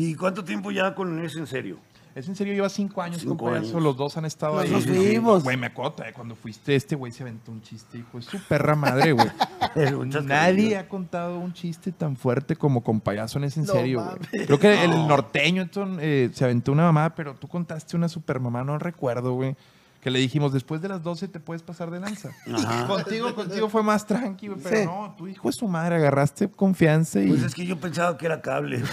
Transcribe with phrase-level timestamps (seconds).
[0.00, 1.78] ¿Y cuánto tiempo ya con ese en serio?
[2.12, 3.68] Es en serio, lleva cinco años, Cinco compa, años.
[3.68, 4.70] eso, Los dos han estado Los ahí.
[4.72, 5.44] dos fuimos.
[5.44, 8.38] Güey, me acota, eh, cuando fuiste, este güey se aventó un chiste, hijo de su
[8.48, 9.28] perra madre, güey.
[10.24, 14.04] Nadie ha contado un chiste tan fuerte como con payaso en ese en No serio,
[14.04, 14.44] güey.
[14.46, 15.68] Creo que el norteño
[16.00, 19.54] eh, se aventó una mamada, pero tú contaste una super mamá, no recuerdo, güey.
[20.00, 22.30] Que le dijimos, después de las 12 te puedes pasar de lanza.
[22.52, 22.86] Ajá.
[22.86, 24.84] Contigo, contigo fue más tranqui, güey, pero Sí.
[24.86, 27.28] no, tu hijo de su madre, agarraste confianza y...
[27.28, 28.82] Pues es que yo pensaba que era cable.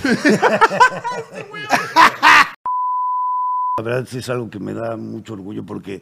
[3.77, 6.01] La verdad sí es algo que me da mucho orgullo porque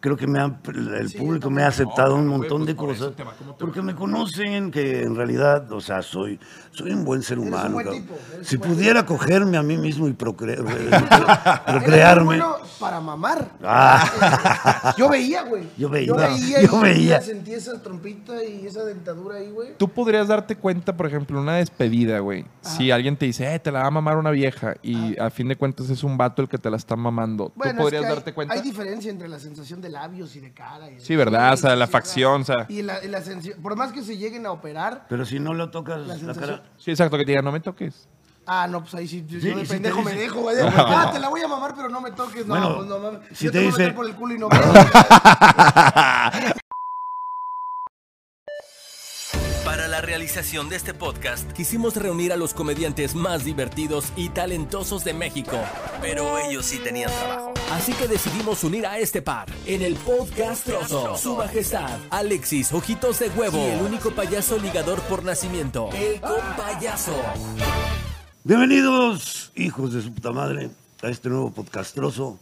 [0.00, 0.58] creo que me han-
[0.98, 3.12] el público me ha aceptado un montón pues de cosas
[3.58, 6.38] porque me conocen que en realidad, o sea, soy
[6.72, 7.74] soy un buen ser un humano.
[7.74, 10.56] buen tipo, Si pudiera cogerme a mí mismo y procre-
[11.66, 12.24] procrearme.
[12.24, 13.48] bueno para mamar.
[13.62, 15.64] Ah, Yo veía, güey.
[15.76, 16.06] Yo veía.
[16.06, 17.20] Yo veía, Yo y veía.
[17.20, 19.76] sentí esa trompita y esa dentadura ahí, güey.
[19.78, 22.44] Tú podrías darte cuenta, por ejemplo, en una despedida, güey.
[22.60, 25.48] Si alguien te dice, eh, te la va a mamar una vieja y a fin
[25.48, 27.52] de cuentas es un vato el que te la está mamando.
[27.56, 28.54] ¿Tú es podrías que hay- darte cuenta?
[28.54, 29.38] Hay diferencia entre la
[29.80, 30.90] de labios y de cara.
[30.90, 31.54] y de- Sí, ¿verdad?
[31.54, 32.66] O sea, la facción, o sea.
[32.68, 33.22] Y la, y la
[33.62, 35.06] por más que se lleguen a operar.
[35.08, 36.56] pero si no lo tocas La la, sensación.
[36.58, 36.62] cara.
[36.78, 38.08] Sí, exacto, que te diga, no me toques.
[38.44, 40.56] Ah, no, pues ahí sí, yo Sí, de si pendejo me dejo, güey.
[40.60, 42.44] Ah, te la voy a mamar, pero no me toques.
[42.44, 43.20] No, Bueno, pues no mames.
[43.32, 44.60] si yo te te, voy a meter por el culo y no veo.
[49.92, 55.12] la realización de este podcast, quisimos reunir a los comediantes más divertidos y talentosos de
[55.12, 55.58] México.
[56.00, 57.52] Pero ellos sí tenían trabajo.
[57.70, 61.14] Así que decidimos unir a este par en el podcast Trozo.
[61.18, 63.58] Su majestad, Alexis Ojitos de Huevo.
[63.58, 67.14] Y el único payaso ligador por nacimiento, el compayaso.
[68.44, 70.70] Bienvenidos, hijos de su puta madre,
[71.02, 72.38] a este nuevo podcastroso.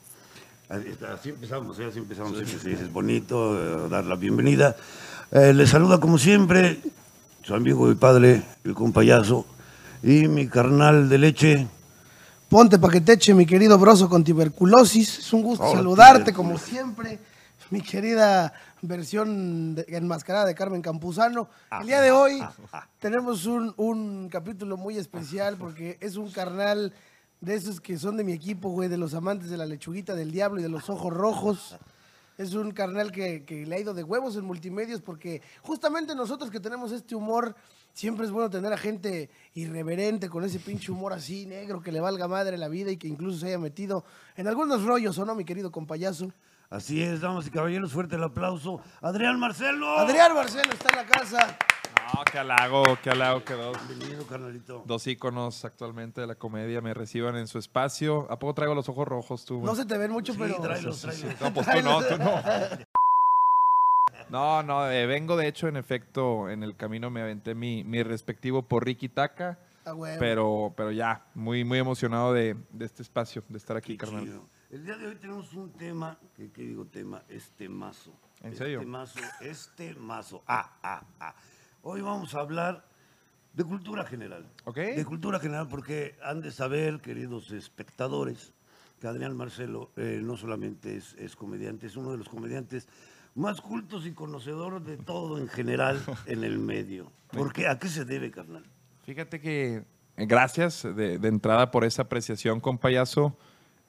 [0.69, 1.87] Así empezamos, ¿eh?
[1.87, 2.39] así empezamos.
[2.47, 4.77] sí, sí, es bonito eh, dar la bienvenida.
[5.33, 6.78] Eh, les saluda como siempre
[7.42, 9.46] su amigo y padre, el compayazo,
[10.02, 11.69] y mi carnal de leche.
[12.48, 15.19] Ponte pa' que te eche, mi querido broso con tuberculosis.
[15.20, 17.19] Es un gusto Hola, saludarte, como siempre.
[17.70, 21.48] Mi querida versión de- enmascarada de Carmen Campuzano.
[21.81, 22.42] El día de hoy
[22.98, 26.92] tenemos un, un capítulo muy especial porque es un carnal
[27.41, 30.32] de esos que son de mi equipo, güey, de los amantes de la lechuguita del
[30.32, 31.76] diablo y de los ojos rojos.
[32.41, 36.51] Es un carnal que, que le ha ido de huevos en multimedios porque justamente nosotros
[36.51, 37.55] que tenemos este humor,
[37.93, 42.01] siempre es bueno tener a gente irreverente con ese pinche humor así negro que le
[42.01, 44.06] valga madre la vida y que incluso se haya metido
[44.37, 46.33] en algunos rollos, ¿o no, mi querido compayazo?
[46.71, 48.81] Así es, damas y caballeros, fuerte el aplauso.
[49.03, 49.99] Adrián Marcelo.
[49.99, 51.59] Adrián Marcelo está en la casa.
[52.15, 54.83] No, qué halago, qué halago que dos, Bienvenido, carnalito.
[54.87, 58.27] dos íconos actualmente de la comedia me reciban en su espacio.
[58.31, 59.61] ¿A poco traigo los ojos rojos tú?
[59.62, 60.60] No se te ven mucho, Sí, pero...
[60.60, 61.41] tráelos, tráelos.
[61.41, 62.31] No, pues tú no, tú no.
[64.28, 68.05] No, no, eh, vengo de hecho, en efecto, en el camino me aventé mi, mi
[68.05, 70.21] respectivo por Ricky Taka, A huevo.
[70.21, 74.22] pero, pero ya, muy, muy emocionado de, de este espacio, de estar aquí, Qué carnal.
[74.25, 74.47] chido.
[74.71, 77.25] El día de hoy tenemos un tema, que ¿qué digo tema?
[77.28, 78.12] Este mazo.
[78.44, 78.78] ¿En serio?
[78.78, 80.44] Este mazo, este mazo.
[80.47, 81.34] Ah, ah, ah.
[81.82, 82.84] Hoy vamos a hablar
[83.54, 84.46] de cultura general.
[84.64, 84.76] Ok.
[84.76, 88.52] De cultura general, porque han de saber, queridos espectadores,
[89.00, 92.86] que Adrián Marcelo eh, no solamente es, es comediante, es uno de los comediantes
[93.34, 97.10] más cultos y conocedor de todo en general en el medio.
[97.32, 97.66] ¿Por qué?
[97.66, 98.64] ¿A qué se debe, carnal?
[99.04, 99.82] Fíjate que
[100.16, 103.38] eh, gracias de, de entrada por esa apreciación con payaso.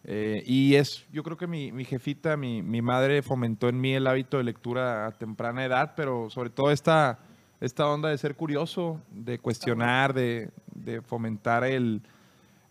[0.06, 3.94] Eh, y es, yo creo que mi, mi jefita, mi, mi madre fomentó en mí
[3.94, 7.20] el hábito de lectura a temprana edad, pero sobre todo esta,
[7.62, 12.02] esta onda de ser curioso, de cuestionar, de, de fomentar el,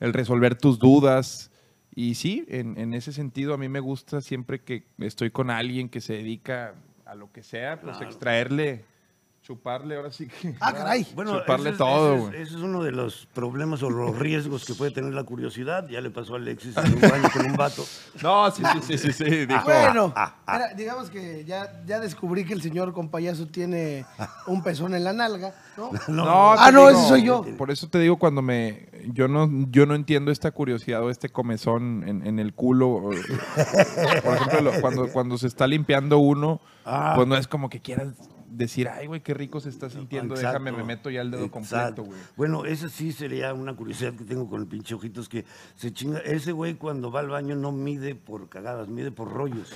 [0.00, 1.50] el resolver tus dudas.
[1.94, 5.88] Y sí, en, en ese sentido a mí me gusta siempre que estoy con alguien
[5.88, 6.74] que se dedica
[7.06, 8.10] a lo que sea, pues Claro.
[8.10, 8.84] extraerle,
[9.54, 10.54] chuparle, ahora sí que...
[10.60, 11.04] Ah, caray.
[11.04, 12.42] Chuparle ese es- todo, ese es- güey.
[12.42, 15.88] Ese es uno de los problemas o los riesgos que puede tener la curiosidad.
[15.88, 17.84] Ya le pasó a Alexis en un baño con un vato.
[18.22, 19.64] No, sí, sí, sí, sí, sí, dijo.
[19.64, 20.52] Bueno, ah, ah.
[20.52, 24.06] mira, digamos que ya, ya descubrí que el señor compayazo tiene
[24.46, 25.90] un pezón en la nalga, ¿no?
[26.08, 27.44] No, Ah, te no, digo, ese soy yo.
[27.58, 31.28] Por eso te digo cuando me yo no yo no entiendo esta curiosidad o este
[31.30, 33.00] comezón en, en el culo.
[34.24, 37.12] Por ejemplo, lo- cuando cuando se está limpiando uno, Ah.
[37.16, 38.08] pues no es como que quieras
[38.50, 40.58] decir, "Ay, güey, qué rico se está sintiendo, Exacto.
[40.62, 42.02] déjame me meto ya el dedo Exacto.
[42.02, 45.44] completo, güey." Bueno, esa sí sería una curiosidad que tengo con el pinche ojitos que
[45.76, 46.18] se chinga.
[46.20, 49.72] Ese güey cuando va al baño no mide por cagadas, mide por rollos.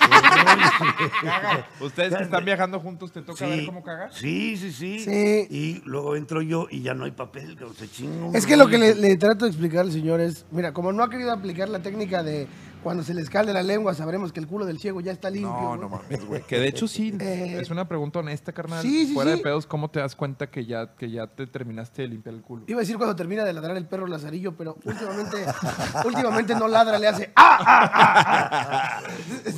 [1.80, 4.12] Ustedes que están viajando juntos te toca ver cómo cagar.
[4.12, 5.46] Sí, sí, sí, Sí.
[5.50, 8.26] Y luego entro yo y ya no hay papel, se chinga.
[8.26, 10.92] un Es que lo que le, le trato de explicar al señor es, mira, como
[10.92, 12.46] no ha querido aplicar la técnica de
[12.82, 15.50] Cuando se le escale la lengua, sabremos que el culo del ciego ya está limpio.
[15.50, 16.42] No, no mames, güey.
[16.46, 18.80] Que de hecho sí, Eh, es una pregunta honesta, carnal.
[18.80, 19.36] sí, sí, Fuera sí.
[19.36, 22.40] de pedos, ¿cómo te das cuenta que ya, que ya te terminaste de limpiar el
[22.42, 22.64] culo?
[22.66, 25.44] Iba a decir cuando termina de ladrar el perro Lazarillo, pero últimamente,
[26.06, 27.58] últimamente no ladra, le hace ¡Ah!
[27.60, 29.02] ah, ah, ah".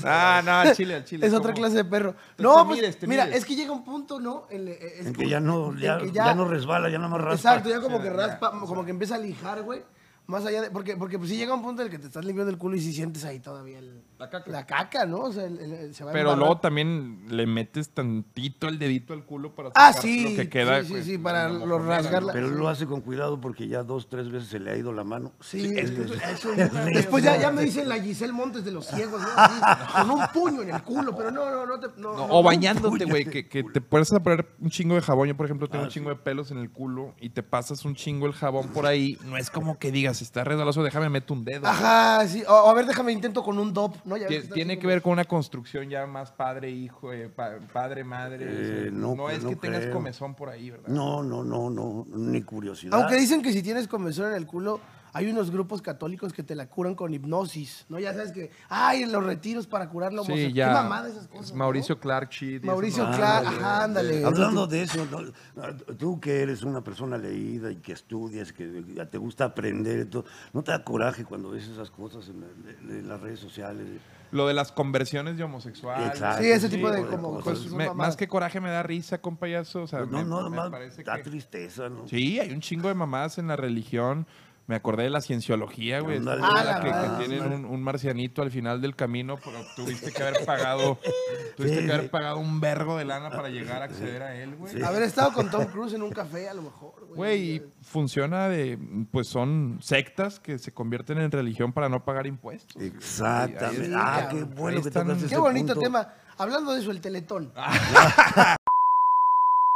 [0.05, 1.27] Ah, no, al chile, al chile.
[1.27, 2.15] Es otra clase de perro.
[2.39, 4.47] No, te pues, mira, es que llega un punto, ¿no?
[4.51, 7.21] En, eh, En que ya no, en ya, que ya no resbala, ya nada más
[7.21, 7.35] raspa.
[7.51, 9.83] Exacto, ya como que raspa, como que empieza a lijar, güey.
[10.27, 10.71] Más allá de.
[10.71, 12.77] Porque, porque pues sí llega un punto en el que te estás limpiando el culo
[12.77, 14.51] y si sientes ahí todavía el- La caca.
[14.51, 15.19] la caca, ¿no?
[15.19, 19.25] O sea, el- se va a Pero luego también le metes tantito el dedito al
[19.25, 20.31] culo para Ah, sacar sí.
[20.31, 20.81] lo que queda.
[20.81, 23.67] sí, sí, pues, sí, para lo mojonera, rasgar Pero él lo hace con cuidado porque
[23.69, 25.33] ya dos, tres veces se le ha ido la mano.
[25.41, 28.71] Sí, es que es- eso- eso- después ya, ya me dicen la Giselle Montes de
[28.71, 29.29] los ciegos, ¿no?
[29.37, 29.61] Así,
[29.93, 31.89] con un puño en el culo, pero no, no, no te.
[32.01, 35.01] No, No, no, o bañándote, güey, que, que te puedes a poner un chingo de
[35.03, 35.29] jabón.
[35.29, 37.85] Yo, por ejemplo, tengo Ah, un chingo de pelos en el culo y te pasas
[37.85, 39.19] un chingo el jabón por ahí.
[39.25, 41.67] No es como que digas, está resbaloso, déjame meto un dedo.
[41.67, 42.45] Ajá, sí.
[42.47, 44.12] O, o a ver, déjame intento con un dop, ¿no?
[44.17, 48.47] Ya Tiene que ver con una construcción ya más padre, hijo, eh, pa- padre, madre.
[48.49, 50.89] Eh, no, no, es no que tengas comezón por ahí, ¿verdad?
[50.89, 52.95] No, no, no, no, ni curiosidad.
[52.99, 54.81] Aunque dicen que si tienes comezón en el culo,
[55.13, 57.99] hay unos grupos católicos que te la curan con hipnosis, ¿no?
[57.99, 60.49] Ya sabes que, ay, en los retiros para curar la homosexualidad.
[60.51, 60.69] Sí, ya.
[60.69, 61.55] Qué mamada esas es cosas.
[61.55, 62.01] Mauricio ¿no?
[62.01, 63.05] Clark y Mauricio.
[63.11, 63.59] Clark, Ándale.
[63.59, 64.25] ajá, ándale.
[64.25, 65.73] Hablando de eso, ¿no?
[65.97, 70.05] tú que eres una persona leída y que estudias, que ya te gusta aprender, y
[70.07, 73.87] todo, ¿no te da coraje cuando ves esas cosas en, la- en las redes sociales?
[74.31, 76.07] Lo de las conversiones de homosexuales.
[76.09, 77.45] Exacto, Sí, ese tipo de tipo de como cosas.
[77.45, 77.97] Pues cosas me- mamadas.
[78.09, 79.83] más que coraje me da risa, compayazo.
[79.83, 82.09] O sea, Pues no, me- no, me más parece da que- tristeza, ¿no?
[82.09, 84.27] Sí, hay un chingo de mamás en la religión.
[84.69, 86.19] Me acordé de la cienciología, güey.
[86.27, 86.81] Ah, la
[87.19, 90.99] que, tienen un, un marcianito al final del camino, pero tuviste que haber pagado,
[91.57, 94.55] tuviste Sí, que haber pagado un vergo de lana para llegar a acceder a él,
[94.55, 94.81] güey.
[94.83, 97.17] Haber estado con Tom Cruise en un café, a lo mejor, güey.
[97.17, 98.79] Güey, y funciona de,
[99.11, 102.81] pues son sectas que se convierten en religión para no pagar impuestos.
[102.81, 103.87] Exactamente.
[103.87, 105.81] Ahí- ahí- ah, qué bueno que están- Qué bonito punto.
[105.81, 106.15] tema.
[106.39, 107.53] Hablando de eso, el teletón.
[107.57, 108.57] Ah.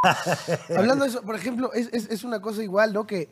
[0.76, 3.06] Hablando de eso, por ejemplo, es, es- es una cosa igual, ¿no?
[3.06, 3.28] Que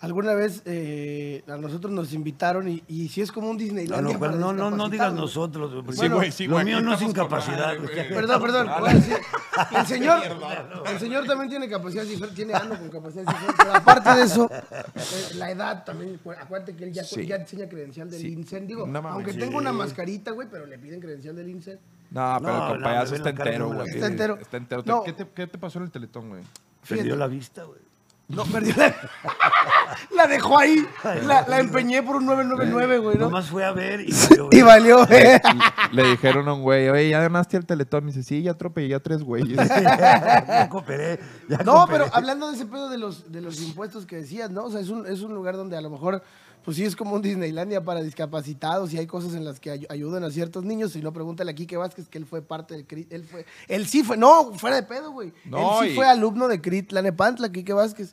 [0.00, 4.18] alguna vez eh, a nosotros nos invitaron y, y si es como un No, Disneylandia
[4.18, 5.72] no, no, no, no digas nosotros.
[5.84, 7.76] porque Sí, güey, sí, lo güey, mío no es incapacidad.
[7.78, 8.08] güey.
[8.08, 8.68] Perdón, perdón.
[9.74, 10.20] El señor,
[10.86, 12.04] el señor también tiene capacidad
[12.34, 13.24] tiene ano con capacidad.
[13.56, 16.20] Pero aparte de eso, eh, la edad también.
[16.38, 17.26] Acuérdate que él ya, Sí.
[17.26, 18.32] ya enseña credencial del Sí.
[18.32, 18.66] INSEN.
[18.66, 19.38] Digo, No aunque Sí.
[19.38, 21.78] tenga una mascarita, güey, pero le piden credencial del INSEN.
[22.10, 23.88] No, pero No, el compayazo está entero, güey.
[23.88, 24.38] Está entero.
[24.40, 24.82] Está entero.
[24.84, 25.02] No.
[25.02, 26.42] ¿Qué, te, qué te pasó en el teletón, güey?
[26.86, 27.80] Perdió la vista, güey.
[28.28, 28.92] No, perdió la...
[30.16, 30.84] la dejó ahí.
[31.24, 33.26] La, la empeñé por un 999, güey, ¿no?
[33.26, 35.40] Nomás fue a ver y valió, Y valió, eh.
[35.92, 38.04] Le dijeron a un güey, oye, ¿ya ganaste el teletón?
[38.04, 39.56] Me dice, sí, ya atropellé a tres güeyes.
[39.68, 41.20] ya cooperé.
[41.48, 41.98] Ya No, cooperé.
[42.04, 44.64] pero hablando de ese pedo de los, de los impuestos que decías, ¿no?
[44.64, 46.22] O sea, es un, es un lugar donde a lo mejor,
[46.66, 49.86] pues sí es como un Disneylandia para discapacitados y hay cosas en las que ay-
[49.88, 50.92] ayudan a ciertos niños.
[50.92, 53.12] Si no, pregúntale a Quique Vázquez que él fue parte del CRIT.
[53.12, 55.32] Él fue, él sí fue, no, fuera de pedo, güey.
[55.46, 58.12] No, él sí y- fue alumno de CRIT, la Nepantla, Quique Vázquez.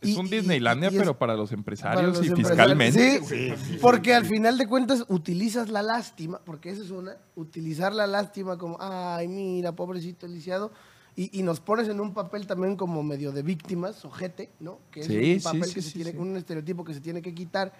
[0.00, 2.76] Es Y- un Disneylandia, y es- pero para los para empresarios los y empresarios.
[2.78, 3.20] fiscalmente.
[3.24, 7.94] Sí, sí, porque al final de cuentas utilizas la lástima, porque esa es una, utilizar
[7.94, 10.72] la lástima como, ay, mira, pobrecito lisiado,
[11.16, 14.80] y, y nos pones en un papel también como medio de víctimas, ojete, ¿no?
[14.90, 17.34] Que es Sí, un papel sí, que se tiene, un estereotipo que se tiene que
[17.34, 17.72] quitar.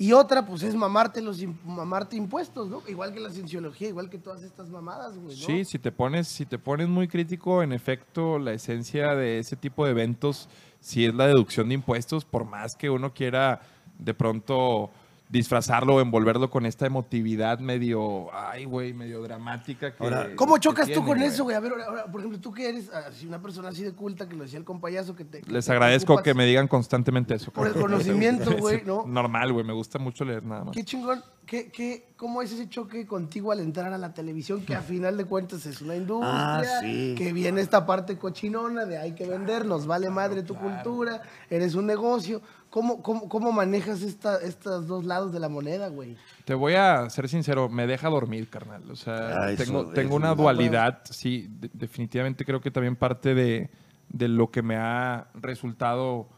[0.00, 2.82] Y otra, pues es mamarte los mamarte impuestos, ¿no?
[2.86, 5.46] Igual que la cienciología, igual que todas estas mamadas, güey, ¿no?
[5.46, 9.56] Sí, si te pones, si te pones muy crítico, en efecto, la esencia de ese
[9.56, 10.48] tipo de eventos
[10.78, 13.60] sí es la deducción de impuestos, por más que uno quiera
[13.98, 14.90] de pronto
[15.28, 19.94] disfrazarlo o envolverlo con esta emotividad medio, ay, güey, medio dramática.
[19.94, 21.28] Que, Ahora, ¿Cómo que chocas tú tiene, con güey.
[21.28, 21.56] eso, güey?
[21.56, 24.36] A ver, ahora, por ejemplo, tú que eres así una persona así de culta, que
[24.36, 25.42] lo decía el compayazo, que te...
[25.42, 27.50] que Les te agradezco que me digan constantemente eso.
[27.52, 29.06] Por el conocimiento, güey, ¿no?
[29.06, 30.74] Normal, güey, me gusta mucho leer nada más.
[30.74, 34.60] Qué chingón, ¿Qué, qué, ¿cómo es ese choque contigo al entrar a la televisión?
[34.66, 37.14] Que a final de cuentas es una industria, Ah, sí.
[37.16, 41.74] que viene esta parte cochinona de hay que vender, nos vale madre tu cultura, eres
[41.74, 42.42] un negocio.
[42.68, 46.18] ¿Cómo, cómo, cómo manejas esta, estos dos lados de la moneda, güey?
[46.44, 48.82] Te voy a ser sincero, me deja dormir, carnal.
[48.90, 49.90] O sea, Ah, eso, tengo, eso.
[49.92, 53.70] tengo una dualidad, sí, de- definitivamente creo que también parte de,
[54.10, 56.28] de lo que me ha resultado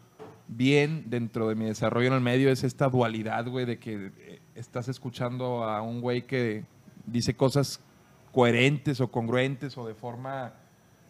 [0.47, 4.40] bien dentro de mi desarrollo en el medio es esta dualidad, güey, de que eh,
[4.61, 6.65] estás escuchando a un güey que
[7.07, 7.81] dice cosas
[8.33, 10.53] coherentes o congruentes o de forma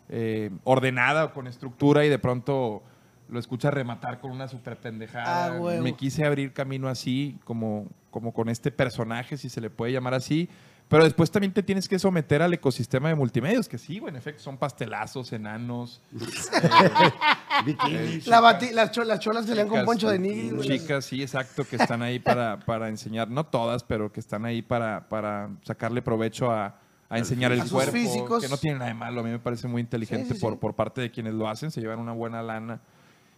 [0.09, 2.83] eh, ordenada o con estructura y de pronto
[3.28, 5.57] lo escuchas rematar con una super pendejada.
[5.57, 5.80] Ah.
[5.80, 10.14] Me quise abrir camino así, como, como con este personaje, si se le puede llamar
[10.14, 10.49] así,
[10.90, 14.16] Pero después también te tienes que someter al ecosistema de multimedios, que sí, güey, en
[14.16, 16.02] efecto, son pastelazos, enanos.
[17.64, 18.26] Bikinis.
[18.26, 20.52] La bati- las, cho- las cholas se lean con chicas, poncho de nigris.
[20.54, 20.68] güey.
[20.68, 24.62] Chicas, sí, exacto, que están ahí para, para enseñar, no todas, pero que están ahí
[24.62, 26.76] para, para sacarle provecho a,
[27.09, 27.92] a enseñar el A sus cuerpo.
[27.92, 28.42] físicos.
[28.42, 30.54] Que no tiene nada de malo, a mí me parece muy inteligente Sí, sí, Por,
[30.54, 30.59] sí.
[30.61, 32.80] por parte de quienes lo hacen, se llevan una buena lana.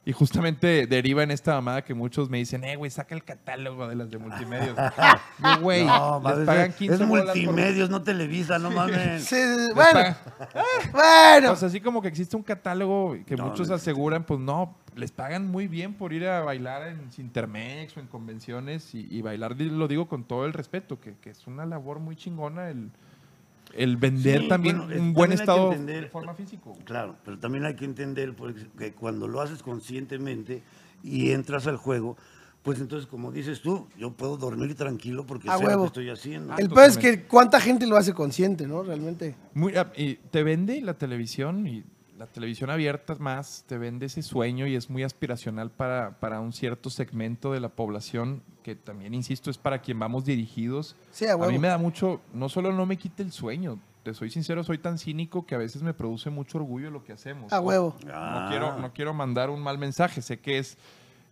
[0.05, 3.87] Y justamente deriva en esta mamada que muchos me dicen, eh, güey, saca el catálogo
[3.87, 4.77] de las de multimedios.
[5.39, 9.23] Yo, güey, No, les mames, pagan es- 15 es por- multimedios, no Televisa, no mames.
[9.25, 10.17] Sí, sí, Bueno, pagan-
[10.91, 11.49] bueno.
[11.51, 15.13] Pues así como que existe un catálogo que No, muchos no aseguran, pues no, les
[15.13, 19.55] pagan muy bien por ir a bailar en Intermex o en convenciones y, y bailar,
[19.61, 22.91] lo digo con todo el respeto, que, que es una labor muy chingona el,
[23.75, 26.77] el vender Sí, también bueno, un buen también estado entender- de forma físico.
[26.85, 30.63] Claro, pero también hay que entender pues, que cuando lo haces conscientemente
[31.03, 32.17] y entras al juego,
[32.63, 35.83] pues entonces, como dices tú, yo puedo dormir tranquilo porque A sé lo huevo.
[35.83, 36.57] que estoy haciendo.
[36.57, 38.85] El peor es que cuánta gente lo hace consciente, ¿no?
[38.85, 39.35] Realmente.
[39.55, 41.83] Muy, ah, y te vende la televisión y
[42.23, 46.53] la televisión abierta más, te vende ese sueño y es muy aspiracional para, para un
[46.53, 50.95] cierto segmento de la población que también, insisto, es para quien vamos dirigidos.
[51.11, 54.15] Sí, a a mí me da mucho, no solo no me quita el sueño, te
[54.15, 57.53] soy sincero, soy tan cínico que a veces me produce mucho orgullo lo que hacemos.
[57.53, 57.97] A huevo.
[58.07, 58.43] Ah.
[58.43, 60.79] No quiero, no quiero mandar un mal mensaje, sé que es,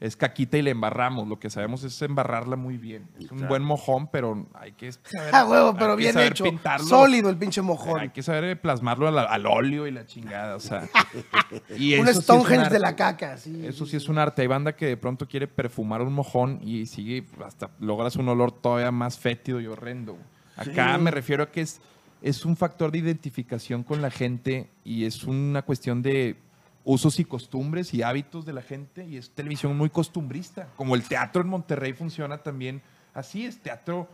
[0.01, 3.07] es caquita y le embarramos, lo que sabemos es embarrarla muy bien.
[3.19, 6.45] Es un buen mojón, pero hay que saber, A huevo, hay pero bien hecho.
[6.45, 6.87] pintarlo.
[6.87, 8.11] Sólido el pinche Hay mojón.
[8.11, 10.89] que saber plasmarlo al, al óleo y la chingada, o sea.
[11.77, 13.65] y Un sí Stonehenge de la caca, sí.
[13.67, 14.43] Eso sí es un arte.
[14.43, 18.53] Hay banda que de pronto quiere perfumar un mojón y sigue, hasta logras un olor
[18.53, 20.17] todavía más fétido y horrendo.
[20.57, 21.03] Acá Sí.
[21.03, 21.81] me refiero a que es,
[22.23, 26.37] es un factor de identificación con la gente y es una cuestión de
[26.85, 30.69] usos y costumbres y hábitos de la gente y es televisión muy costumbrista.
[30.77, 32.83] Como el teatro en Monterrey funciona también
[33.15, 34.09] así, es teatro...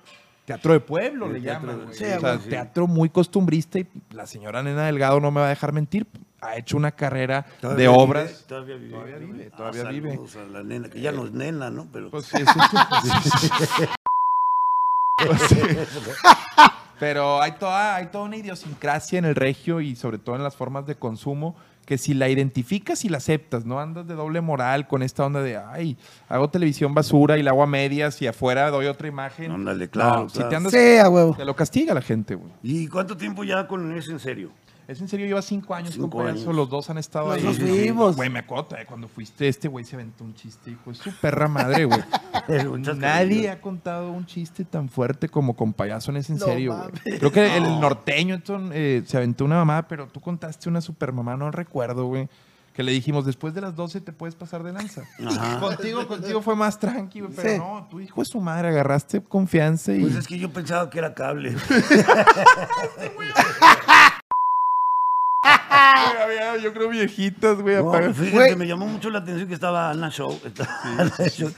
[0.46, 1.88] Teatro de pueblo El le teatro llaman.
[1.92, 2.48] Sí, o sea, sí.
[2.48, 6.06] teatro muy costumbrista y la señora Nena Delgado no me va a dejar mentir.
[6.40, 8.44] Ha hecho una carrera de vive, obras.
[8.46, 8.90] Todavía vive.
[8.92, 10.20] Todavía vive, Ah, todavía vive.
[10.36, 11.88] a la nena, que ya no es nena, ¿no?
[11.92, 13.88] Pero Pues sí, eso es-
[15.26, 15.56] Pues sí.
[16.98, 20.56] Pero hay toda, hay toda una idiosincrasia en el regio y sobre todo en las
[20.56, 24.86] formas de consumo que si la identificas y la aceptas, no andas de doble moral
[24.88, 25.96] con esta onda de, ay,
[26.28, 29.52] hago televisión basura y la hago a medias y afuera doy otra imagen.
[29.52, 30.48] Ándale, claro, No, si claro.
[30.50, 31.34] te andas, Sí, a huevo.
[31.36, 32.50] te lo castiga la gente, güey.
[32.62, 34.50] ¿Y cuánto tiempo ya con eso en serio?
[34.88, 36.40] Es en serio, lleva cinco años, Cinco compañero.
[36.42, 36.54] años.
[36.54, 37.42] Los dos han estado ahí.
[37.42, 38.14] dos fuimos.
[38.14, 40.92] Güey, me acuerdo, eh, cuando fuiste, este güey se aventó un chiste, hijo.
[40.92, 41.98] Es su perra madre, güey.
[42.96, 46.76] Nadie ha contado un chiste tan fuerte como con payaso en ese en No serio,
[47.02, 47.18] güey.
[47.18, 50.80] Creo que el, el norteño Edson, eh, se aventó una mamada, pero tú contaste una
[50.80, 52.28] super mamá, no recuerdo, güey.
[52.72, 55.02] Que le dijimos, después de las 12 te puedes pasar de lanza.
[55.26, 55.58] Ajá.
[55.60, 57.58] Contigo, contigo fue más tranquilo, pero Sí.
[57.58, 60.00] no, tu hijo es su madre, agarraste confianza y...
[60.02, 61.56] Pues es que yo pensaba que era cable.
[65.96, 68.56] Güey, había, yo creo viejitas, güey, No, fíjate, Güey.
[68.56, 70.38] me llamó mucho la atención que estaba Ana Show.
[70.44, 71.50] estaba Ana Show,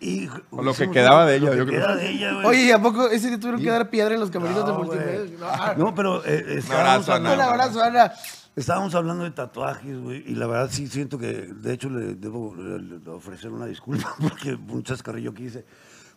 [0.00, 1.96] y O lo que quedaba de ella, que yo creo.
[1.96, 2.46] de ella, güey.
[2.46, 4.78] Oye, ¿y a poco ese día tuvieron que dar piedra en los camerinos de No,
[4.78, 5.18] multimedia?
[5.20, 5.32] güey.
[5.38, 7.20] No, No, pero eh, estábamos, abrazo, Ana.
[7.20, 8.12] Un hablando, abrazo, Ana.
[8.56, 12.54] estábamos hablando de tatuajes, güey, y la verdad sí siento que, de hecho, le debo
[12.58, 15.64] eh, le- ofrecer una disculpa porque un chascarrillo que hice,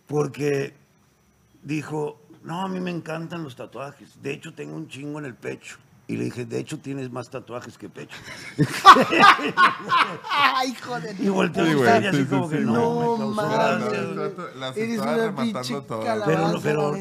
[0.08, 0.74] porque
[1.62, 5.36] dijo, no, a mí me encantan los tatuajes, de hecho tengo un chingo en el
[5.36, 5.78] pecho.
[6.06, 8.18] Y le dije, de hecho tienes más tatuajes que pecho.
[10.30, 11.16] Ay, joder.
[11.18, 12.66] Y volteó Sí, güey, y así sí, como sí, que sí.
[12.66, 15.76] no, No me causó gracia, Eres una pinche.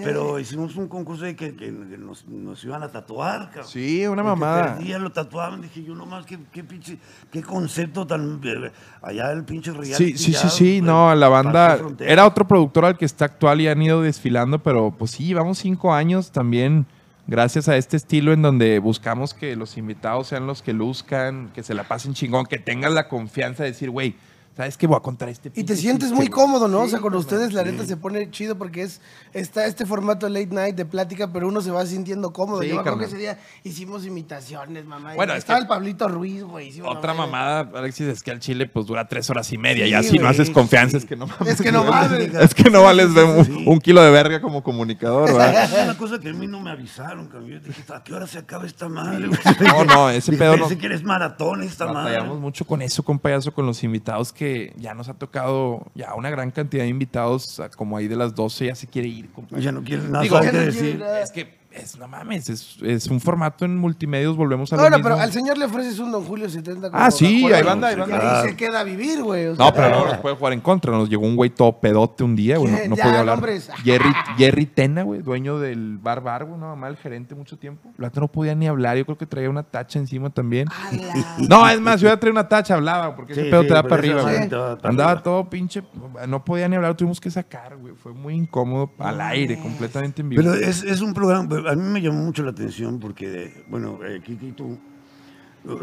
[0.05, 3.67] Pero, hicimos un concurso de que, que nos, nos iban a tatuar, cabrón.
[3.69, 4.77] Sí, una mamada.
[4.77, 6.99] perdía lo tatuaban, dije yo nomás, qué, qué pinche,
[7.31, 8.41] qué concepto tan...
[8.45, 8.71] eh,
[9.03, 12.85] Allá el pinche reality Sí, sí, sí, sí, pues, no, la banda era otro productor
[12.85, 16.87] al que está actual y han ido desfilando, pero pues sí, llevamos cinco años también
[17.33, 21.63] gracias a este estilo en donde buscamos que los invitados sean los que luzcan, que
[21.63, 24.17] se la pasen chingón, que tengan la confianza de decir, güey,
[24.57, 24.87] ¿sabes qué?
[24.87, 26.29] Voy a contar este Y te sientes chiste, muy güey".
[26.29, 26.81] cómodo, ¿no?
[26.83, 29.01] o sea, con ustedes la neta se pone chido porque es
[29.33, 32.63] está este formato late night de plática, pero uno se va sintiendo cómodo.
[32.63, 35.15] Sí, Yo me acuerdo que ese día hicimos imitaciones, mamá.
[35.15, 36.81] Bueno, es estaba que- el Pablito Ruiz, güey.
[36.83, 39.85] Otra mamada, Alexis, es que al chile pues dura tres horas y media.
[39.85, 41.05] Sí, y así no haces confianza, sí.
[41.05, 41.49] es que no mames.
[41.55, 42.35] Es que no mames.
[42.35, 43.65] Es que no vales de un, sí.
[43.67, 45.65] un kilo de verga como comunicador, ¿verdad?
[45.73, 47.49] Es una cosa que a mí no me avisaron, cabrón.
[47.51, 49.27] Yo dije, ¿a qué hora se acaba esta madre?
[49.29, 49.39] güey?
[49.61, 52.13] No, no, ese pedo no- Pensé que eres maratón esta madre.
[52.15, 54.42] Batallamos mucho con eso, con payaso, con los invitados que
[54.77, 58.67] ya nos ha tocado ya una gran cantidad de invitados, como ahí de las 12
[58.67, 59.59] ya se quiere ir, compa.
[59.59, 60.97] Ya no quieres nada Digo, que decir.
[60.99, 61.23] quiere.
[61.23, 64.99] Es que es, no mames, es, es un formato en multimedios, volvemos a lo Bueno,
[64.99, 65.11] mismo.
[65.11, 67.67] pero al señor le ofreces un Don Julio 70 con Ah, sí, Coca-Cola ahí y-
[67.67, 68.41] banda, ahí y banda.
[68.43, 69.47] ahí se queda a vivir, güey.
[69.47, 70.93] o sea, No, pero no nos puede jugar en contra.
[70.93, 72.73] Nos llegó un güey todo pedote un día, güey.
[72.73, 73.37] No, no Ya, podía hablar.
[73.37, 73.71] nombres.
[73.85, 77.91] Jerry, Jerry Tena, güey, dueño del bar bar, güey, no, mal gerente mucho tiempo.
[77.99, 78.97] El no podía ni hablar.
[78.97, 80.69] Yo creo que traía una tacha encima también.
[80.71, 81.15] ala.
[81.49, 83.75] No, es más, yo ya traía una tacha, hablaba, porque ese Sí, pedo sí, te
[83.75, 84.37] da para arriba, güey.
[84.83, 85.83] Andaba todo pinche,
[86.29, 87.95] no podía ni hablar, tuvimos que sacar, güey.
[87.95, 90.43] Fue muy incómodo al aire, completamente en vivo.
[90.43, 94.21] Pero es, es un programa, a mí me llamó mucho la atención porque, bueno, eh,
[94.25, 94.79] Kiki y tú,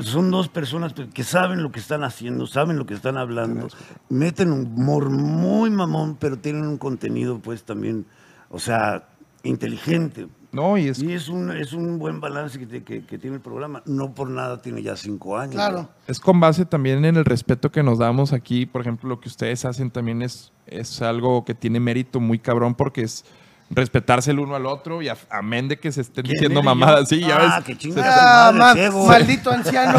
[0.02, 3.70] son dos personas que saben lo que están haciendo, saben lo que están hablando,
[4.10, 8.06] meten un humor muy mamón, pero tienen un contenido pues también,
[8.50, 9.08] o sea,
[9.44, 10.28] inteligente.
[10.52, 13.36] No, y es, Y es un, es un buen balance que, te- que- que tiene
[13.36, 13.84] el programa.
[13.86, 15.54] No por nada tiene ya cinco años.
[15.54, 15.88] Claro.
[16.08, 18.66] es con base también en el respeto que nos damos aquí.
[18.66, 22.74] Por ejemplo, lo que ustedes hacen también es, es algo que tiene mérito muy cabrón
[22.74, 23.26] porque es
[23.72, 26.64] respetarse el uno al otro y a- amén de que se estén ¿Quién, diciendo y
[26.64, 27.08] mamadas.
[27.08, 27.66] Sí, ya Ah, ves.
[27.66, 28.48] qué chingada.
[28.48, 29.06] Ah, madre, ma- ciego.
[29.08, 29.98] maldito anciano.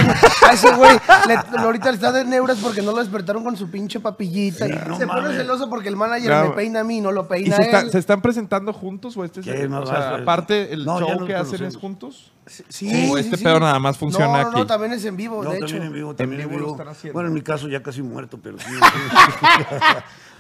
[0.49, 0.99] A ese güey,
[1.29, 4.67] le- ahorita le está de neuras porque no lo despertaron con su pinche papillita.
[4.67, 5.37] Sí, se no pone mames.
[5.37, 7.81] celoso porque el manager me peina a mí y no lo ¿Y peina se, está-
[7.81, 7.91] él.
[7.93, 10.99] se están presentando juntos o este es ¿Qué el- más o sea, aparte el No,
[10.99, 12.33] show que hacen es juntos?
[12.69, 13.45] Sí, o sí, este sí.
[13.45, 14.59] pedo nada más funciona no, no, aquí.
[14.59, 15.87] No, también es en vivo, No, de también hecho.
[15.87, 16.77] en vivo, también en vivo lo vivo.
[16.77, 17.13] están haciendo.
[17.15, 18.65] Bueno, en mi caso ya casi muerto, pero sí.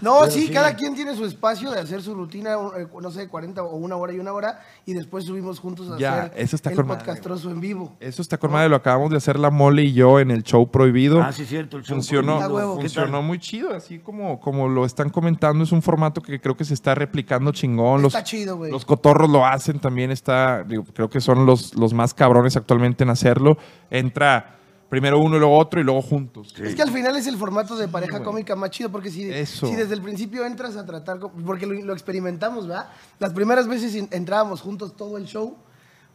[0.00, 0.52] No, Pero sí, sí.
[0.52, 3.96] cada quien tiene su espacio de hacer su rutina, eh, no sé, 40 o una
[3.96, 6.86] hora y una hora, y después subimos juntos a Ya, hacer eso está el con
[6.86, 7.96] madre, podcastroso en vivo.
[8.00, 10.70] Eso está con madre, lo acabamos de hacer la mole y yo en el show
[10.70, 11.22] prohibido.
[11.22, 11.76] ah, sí, cierto.
[11.76, 12.76] El show funcionó, Ah, huevo.
[12.76, 16.56] ¿Qué funcionó muy chido, así como, como lo están comentando, es un formato que creo
[16.56, 18.02] que se está replicando chingón.
[18.02, 18.70] Los, Está chido, güey.
[18.70, 23.04] los cotorros lo hacen también, está, digo, creo que son los, los más cabrones actualmente
[23.04, 23.56] en hacerlo.
[23.90, 24.59] Entra
[24.90, 26.52] primero uno y luego otro y luego juntos.
[26.62, 29.66] Es que al final es el formato de pareja cómica más chido, porque si, Eso.
[29.68, 32.88] si desde el principio entras a tratar, porque lo, lo experimentamos, ¿verdad?
[33.18, 35.56] Las primeras veces entrábamos juntos todo el show,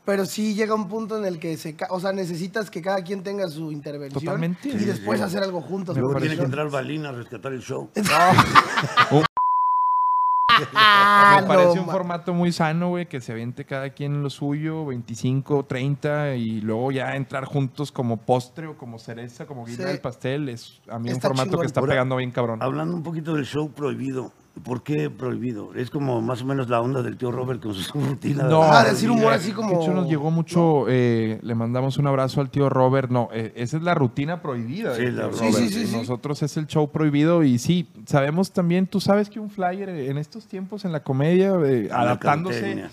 [0.03, 3.23] pero sí llega un punto en el que se, o sea, necesitas que cada quien
[3.23, 4.69] tenga su intervención Totalmente.
[4.69, 5.23] y Sí, después sí.
[5.25, 5.97] hacer algo juntos.
[5.97, 7.89] Luego tiene que no- entrar Balina a rescatar el show.
[8.11, 8.33] Ah,
[10.61, 14.29] Me parece no, un ma- formato muy sano, güey, que se aviente cada quien lo
[14.29, 19.83] suyo, 25, 30, y luego ya entrar juntos como postre o como cereza, como guinda
[19.83, 19.89] Sí.
[19.89, 20.49] del pastel.
[20.49, 21.61] Es a mí Está un formato chingón.
[21.61, 22.61] que está pegando bien cabrón.
[22.61, 24.31] Hablando un poquito del show prohibido.
[24.63, 25.73] ¿Por qué prohibido?
[25.75, 28.43] Es como más o menos la onda del tío Robert con su rutina.
[28.45, 29.81] No, Ah, decir humor así De como...
[29.81, 30.85] hecho, nos llegó mucho.
[30.87, 33.09] eh, le mandamos un abrazo al tío Robert.
[33.11, 34.95] No, eh, esa es la rutina prohibida.
[34.95, 35.31] Sí, la.
[35.33, 35.95] Sí, sí, sí, sí.
[35.97, 37.43] Nosotros es el show prohibido.
[37.43, 38.87] Y sí, sabemos también.
[38.87, 42.85] Tú sabes que un flyer en estos tiempos en la comedia, eh, la adaptándose.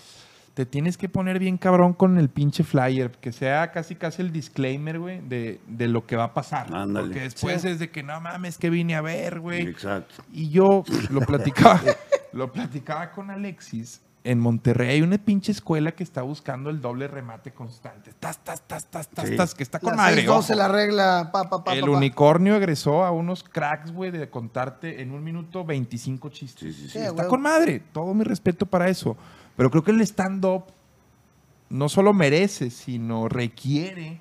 [0.53, 3.11] Te tienes que poner bien cabrón con el pinche flyer.
[3.11, 6.67] Que sea casi, casi el disclaimer, güey, de, de lo que va a pasar.
[6.73, 7.07] Ándale.
[7.07, 9.61] Porque después es de que no mames, que vine a ver, güey.
[9.67, 10.23] Exacto.
[10.31, 11.81] Y yo lo platicaba,
[12.33, 14.01] lo platicaba con Alexis.
[14.25, 18.13] En Monterrey hay una pinche escuela que está buscando el doble remate constante.
[18.21, 19.35] Tas, tas, tas, tas, tas, Sí.
[19.35, 20.25] tas, que está con Las madre.
[20.25, 20.53] 6-12 ojo.
[20.55, 21.91] la regla, pa, pa, pa, el pa, pa.
[21.97, 26.73] unicornio egresó a unos cracks, güey, de contarte en un minuto 25 chistes.
[26.73, 26.99] Sí, sí, sí.
[26.99, 27.81] Sí, Está con madre.
[27.91, 29.17] Todo mi respeto para eso.
[29.55, 30.63] Pero creo que el stand-up
[31.69, 34.19] no solo merece, sino requiere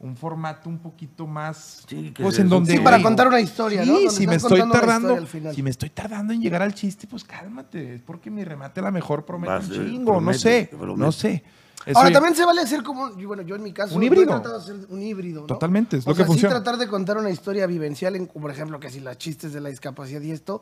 [0.00, 1.84] un formato un poquito más.
[1.88, 2.72] Sí, que pues en donde.
[2.72, 6.40] Sí, para contar una historia, Sí, si me estoy tardando, si me estoy tardando en
[6.40, 7.96] llegar al chiste, pues cálmate.
[7.96, 10.98] Es porque mi remate a la mejor promete Vas, un eh, chingo, no sé, promete.
[11.00, 11.42] no sé.
[11.86, 14.02] Eso Ahora, ya- también se vale hacer como, un- bueno, yo en mi caso, Un
[14.02, 14.26] he híbrido.
[14.26, 15.46] tratado de hacer un híbrido, ¿no?
[15.46, 16.54] Totalmente, es o lo sea, que funciona.
[16.56, 19.60] sí tratar de contar una historia vivencial, en, por ejemplo, que si las chistes de
[19.60, 20.60] la discapacidad y esto,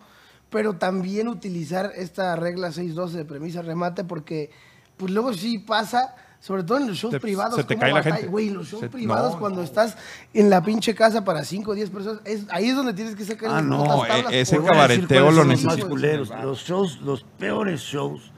[0.50, 4.50] pero también utilizar esta regla 612 de premisa remate, porque
[4.96, 8.02] pues luego sí pasa, sobre todo en los shows Te- privados, se te cae la
[8.02, 8.26] gente.
[8.28, 9.64] Güey, los shows Se- privados, no, cuando no.
[9.64, 9.96] estás
[10.32, 13.24] en la pinche casa para 5 o 10 personas, es, ahí es donde tienes que
[13.24, 16.30] sacar Ah, las no, putas tablas, eh, ese cabareteo lo los culeros.
[16.42, 18.32] Los shows, los peores shows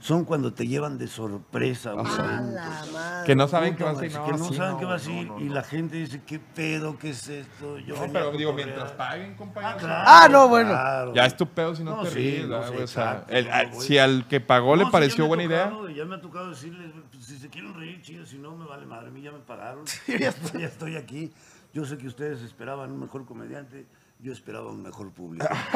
[0.00, 1.92] son cuando te llevan de sorpresa.
[1.92, 2.06] güey.
[2.06, 3.26] A la madre.
[3.26, 4.22] que no saben qué Puta va a madre, decir.
[4.24, 5.54] que no sí, saben no, qué va a no, decir no, y no.
[5.54, 6.98] la gente dice, ¿qué pedo?
[6.98, 7.78] ¿Qué es esto?
[7.78, 9.78] Yo No, pero digo, mientras paguen, compañero.
[9.78, 10.70] claro, Ah, no, bueno.
[10.70, 11.14] claro.
[11.14, 12.58] Ya es tu pedo si no, No, te sí, ríes, no.
[12.60, 15.72] O sea, el- no, si al que pagó le No, pareció ya buena idea.
[15.94, 18.86] Ya me ha tocado decirles, pues, si se quieren reír, chido, si no, me vale
[18.86, 19.08] madre.
[19.08, 19.84] A mí ya me pagaron.
[20.06, 20.28] ya,
[20.64, 21.30] estoy, aquí.
[21.72, 23.86] Yo sé que ustedes esperaban un mejor comediante.
[24.22, 25.46] Yo esperaba un mejor público.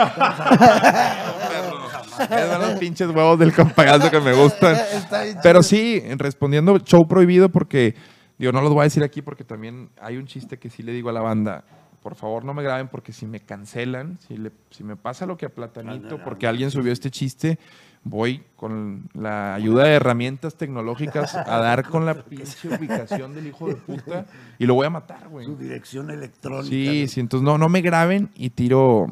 [2.31, 4.77] Esos son los pinches huevos del compagazo que me gustan.
[5.43, 7.95] Pero sí, respondiendo, show prohibido porque,
[8.37, 10.93] digo, no los voy a decir aquí porque también hay un chiste que sí le
[10.93, 11.65] digo a la banda.
[12.03, 15.39] Por favor, no me graben porque si me cancelan, si, le, si me pasa lo
[15.39, 17.59] que a Platanito, porque alguien subió este chiste,
[18.05, 23.69] voy con la ayuda de herramientas tecnológicas a dar con la pinche ubicación del hijo
[23.69, 24.27] de puta
[24.59, 25.47] y lo voy a matar, güey.
[25.47, 26.69] Su dirección electrónica.
[26.69, 27.09] Sí, ¿no?
[27.09, 29.07] sí, entonces no, no me graben y tiro,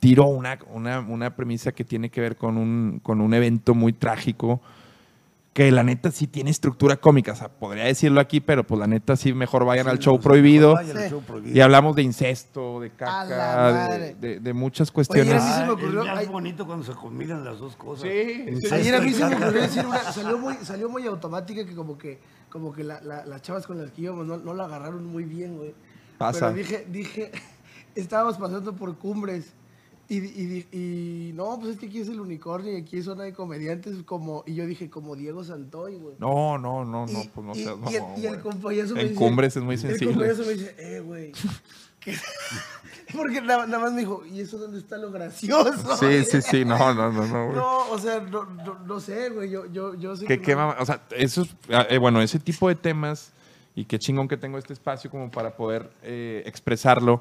[0.00, 3.92] tiro una, una, una premisa que tiene que ver con un, con un evento muy
[3.92, 4.60] trágico
[5.52, 7.32] que la neta sí tiene estructura cómica.
[7.32, 10.74] O sea, podría decirlo aquí, pero pues la neta sí mejor vayan al show prohibido.
[10.74, 11.10] Vayan al Sí.
[11.10, 11.54] show prohibido.
[11.56, 15.34] Y hablamos de incesto, de caca, de, de- de muchas Oye, cuestiones.
[15.34, 17.76] a mí se me Ah, ocurrió- Es ay- bien bonito cuando se combinan las dos
[17.76, 18.08] cosas.
[18.10, 21.66] Sí, Incesto Ayer a mí se me ocurrió decir una, salió muy, salió muy automática
[21.66, 24.54] que como que, como que la- la- las chavas con las que íbamos no, no
[24.54, 25.74] la agarraron muy bien, güey.
[26.16, 26.46] Pasa.
[26.46, 27.30] Pero dije, dije,
[27.94, 29.52] estábamos pasando por cumbres
[30.16, 33.24] y, y, y, no, pues es que aquí es el unicornio y aquí es zona
[33.24, 36.14] de comediantes como, y yo dije, como Diego Santoy, güey.
[36.18, 39.08] No, no, no, no, pues no seas y, el, mamón, y el compayazo me En
[39.08, 39.18] dice...
[39.18, 40.14] cumbres es muy El sensible.
[40.14, 41.32] compayazo me dice, eh, güey.
[42.00, 42.14] que-
[43.16, 45.96] Porque nada, nada más me dijo, ¿y eso dónde está lo gracioso?
[45.98, 47.56] Sí, sí, sí, no, no, no, no, güey.
[47.56, 50.54] No, o sea, no, no, no sé, güey, yo, yo, yo sé Que, que qué
[50.56, 53.32] no- o sea, eso es- ah, eh, bueno, ese tipo de temas
[53.74, 57.20] y qué chingón que tengo este espacio como para poder eh, expresarlo.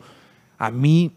[0.57, 1.11] A mí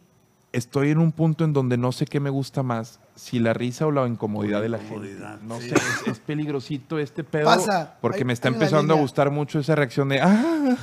[0.55, 3.87] estoy en un punto en donde no sé qué me gusta más, si la risa
[3.87, 5.47] o la incomodidad de la incomodidad, gente.
[5.47, 5.69] No sí.
[5.69, 9.59] sé, es, es peligrosito este pedo Pasa, porque hay- me está empezando a gustar mucho
[9.59, 10.77] esa reacción de ah,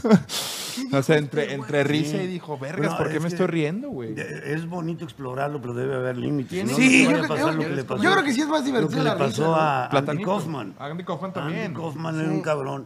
[0.94, 2.24] o sea, entre, entre risa Sí.
[2.24, 4.14] y dijo, vergas, Bueno, ¿por qué es me estoy riendo, güey?
[4.18, 6.66] Es bonito explorarlo, pero debe haber límites.
[6.70, 6.76] ¿no?
[6.76, 8.42] Sí, No yo a creo- pasar yo- lo que le pasó- yo creo que sí
[8.42, 10.24] es más Lo divertido que la le pasó risa, a Andy.
[10.24, 10.76] Kaufman.
[10.80, 11.62] Andy Kaufman también.
[11.68, 12.86] Andy Kaufman era un cabrón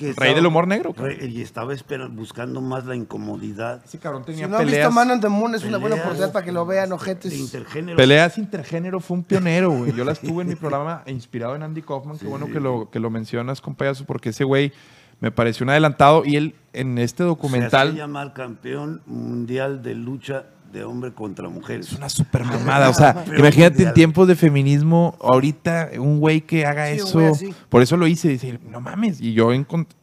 [0.00, 1.16] que Rey del humor negro, cabrón.
[1.20, 3.82] Y estaba esperando, buscando más la incomodidad.
[3.84, 4.94] Ese cabrón Si tenía no han visto peleas.
[4.94, 7.32] Man on the Moon, es una buena Peleas oportunidad para que lo vean, ojetes.
[7.38, 7.96] intergénero.
[7.96, 9.92] Peleas intergénero fue un pionero, güey.
[9.92, 12.18] Yo las tuve en mi programa inspirado en Andy Kaufman.
[12.18, 14.72] Qué bueno que lo, que lo mencionas, compayazo, porque ese güey
[15.20, 16.22] me pareció un adelantado.
[16.24, 21.48] Y él, en este Se documental, hacía llamar campeón mundial de lucha de hombre contra
[21.48, 21.88] mujeres.
[21.88, 22.88] es una super mamada.
[22.88, 27.32] O sea, Pero imagínate en tiempos de feminismo, ahorita un güey que haga Sí, eso.
[27.68, 28.28] Por eso lo hice.
[28.28, 29.20] Dice, no mames.
[29.20, 29.50] Y yo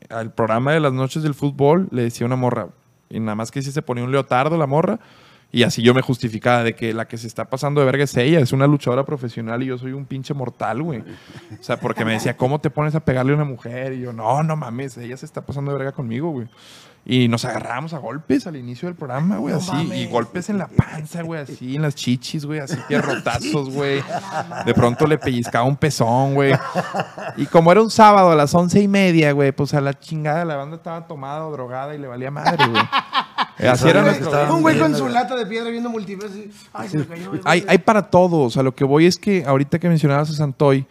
[0.09, 2.69] al programa de las noches del fútbol le decía a una morra.
[3.09, 4.99] Y nada más que si se ponía un leotardo la morra.
[5.49, 8.17] Y así yo me justificaba de que la que se está pasando de verga es
[8.17, 10.99] ella, es una luchadora profesional y yo soy un pinche mortal, güey.
[10.99, 13.93] O sea, porque me decía, ¿cómo te pones a pegarle a una mujer?
[13.93, 16.49] Y yo, no, no mames, ella se está pasando de verga conmigo, güey.
[17.05, 19.71] Y nos agarrábamos a golpes al inicio del programa, güey, No así.
[19.71, 19.97] mames.
[19.97, 24.03] Y golpes en la panza, güey, así, en las chichis, güey, así, pierrotazos, güey.
[24.65, 26.53] De pronto le pellizcaba un pezón, güey.
[27.37, 30.43] Y como era un sábado a las once y media, güey, pues a la chingada
[30.43, 32.83] la banda estaba tomada o drogada y le valía madre, güey.
[33.69, 35.89] Así era Un güey nuestro que estaba Un güey con su lata de piedra viendo
[35.89, 36.35] multiverso.
[36.73, 37.29] Ay, se me cayó.
[37.29, 37.41] güey.
[37.45, 38.47] Hay, hay para todos.
[38.47, 40.85] O sea, lo que voy es que ahorita que mencionabas a Santoy,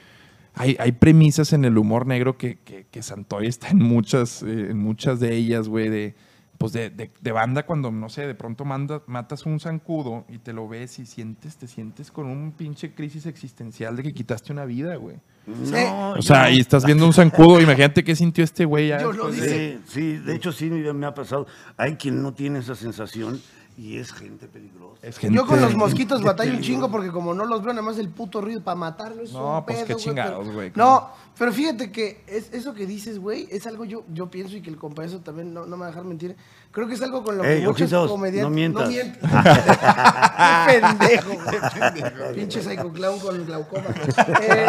[0.56, 4.70] hay, hay premisas en el humor negro que, que, que Santoy está en muchas, eh,
[4.70, 6.14] en muchas de ellas, güey, de,
[6.58, 10.38] pues de, de- de banda cuando, no sé, de pronto manda, matas un zancudo y
[10.38, 14.52] te lo ves y sientes, te sientes con un pinche crisis existencial de que quitaste
[14.52, 15.16] una vida, güey.
[15.46, 16.50] No, O sea, no.
[16.56, 19.00] y estás viendo un zancudo, imagínate qué sintió este güey ya.
[19.00, 19.78] Yo dice.
[19.86, 21.46] Sí, sí, de hecho sí me ha pasado.
[21.76, 23.40] Hay quien no tiene esa sensación
[23.78, 24.96] y es gente peligrosa.
[25.06, 27.84] Es gente- Yo con los mosquitos batallo un chingo porque como no los veo nada
[27.84, 29.28] más el puto ruido para matarlos.
[29.28, 32.52] es No, un pues, pedo, qué güey, chingados, pero- güey, No, pero fíjate que es,
[32.54, 35.66] eso que dices, güey, es algo yo, yo pienso y que el compañero también no,
[35.66, 36.34] no me va a dejar mentir.
[36.72, 38.50] Creo que es algo con lo que Ey, muchos ojitos, comediantes...
[38.50, 38.88] no mientas.
[40.66, 42.34] Qué pendejo, güey.
[42.34, 43.84] Pinche psycho clown con glaucoma.
[44.42, 44.66] Eh,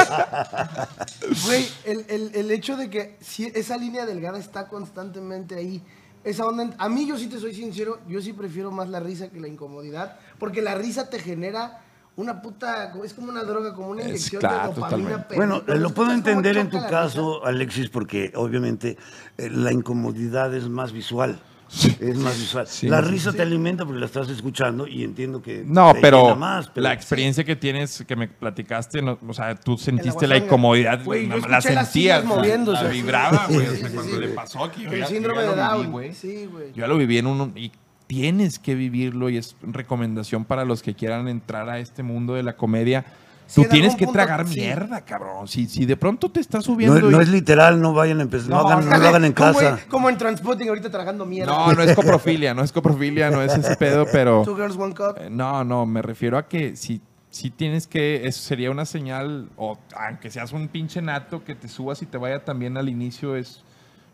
[1.46, 5.82] Güey, el, el- el hecho de que si esa línea delgada está constantemente ahí.
[6.28, 9.30] Esa onda, a mí yo sí te soy sincero, yo sí prefiero más la risa
[9.30, 11.80] que la incomodidad, porque la risa te genera
[12.18, 15.08] una puta, es como una droga, como una Es inyección claro, de dopamina.
[15.10, 15.36] totalmente.
[15.38, 18.98] Bueno, pero lo puedo entender en tu caso, Alexis, porque obviamente
[19.38, 21.40] eh, la incomodidad es más visual.
[22.00, 22.66] Es más visual.
[22.68, 22.88] Sí.
[22.88, 26.36] la risa te alimenta porque la estás escuchando y entiendo que No, te pero, llena
[26.36, 30.30] más, pero la experiencia que tienes, que me platicaste, no, o sea, tú sentiste En
[30.30, 32.84] la incomodidad, Güey, la- la sentías, moviéndose.
[32.84, 34.20] la vibraba, güey, o sea, cuando sí.
[34.20, 35.92] le pasó aquí, yo El ya- síndrome de Down.
[35.92, 36.14] güey.
[36.14, 36.68] Sí, güey.
[36.74, 37.72] Yo ya lo viví en un y
[38.08, 42.44] tienes que vivirlo y es recomendación para los que quieran entrar a este mundo de
[42.44, 43.06] la comedia.
[43.54, 44.60] Tú en tienes que punto, tragar sí.
[44.60, 45.48] mierda, cabrón.
[45.48, 47.00] Si, si de pronto te estás no, subiendo.
[47.10, 49.34] no y- es literal, no vayan a empezar, no, No, hagan, no lo hagan en
[49.34, 49.72] Como, casa.
[49.72, 51.52] güey, como en Transpotting ahorita tragando mierda.
[51.54, 54.42] no, no es coprofilia, no es coprofilia, no es ese pedo, pero.
[54.46, 55.18] Two girls, one cup.
[55.20, 59.48] Eh, No, no, me refiero a que si, si tienes que, eso sería una señal,
[59.56, 63.36] o aunque seas un pinche nato, que te subas y te vaya también al inicio
[63.36, 63.64] es,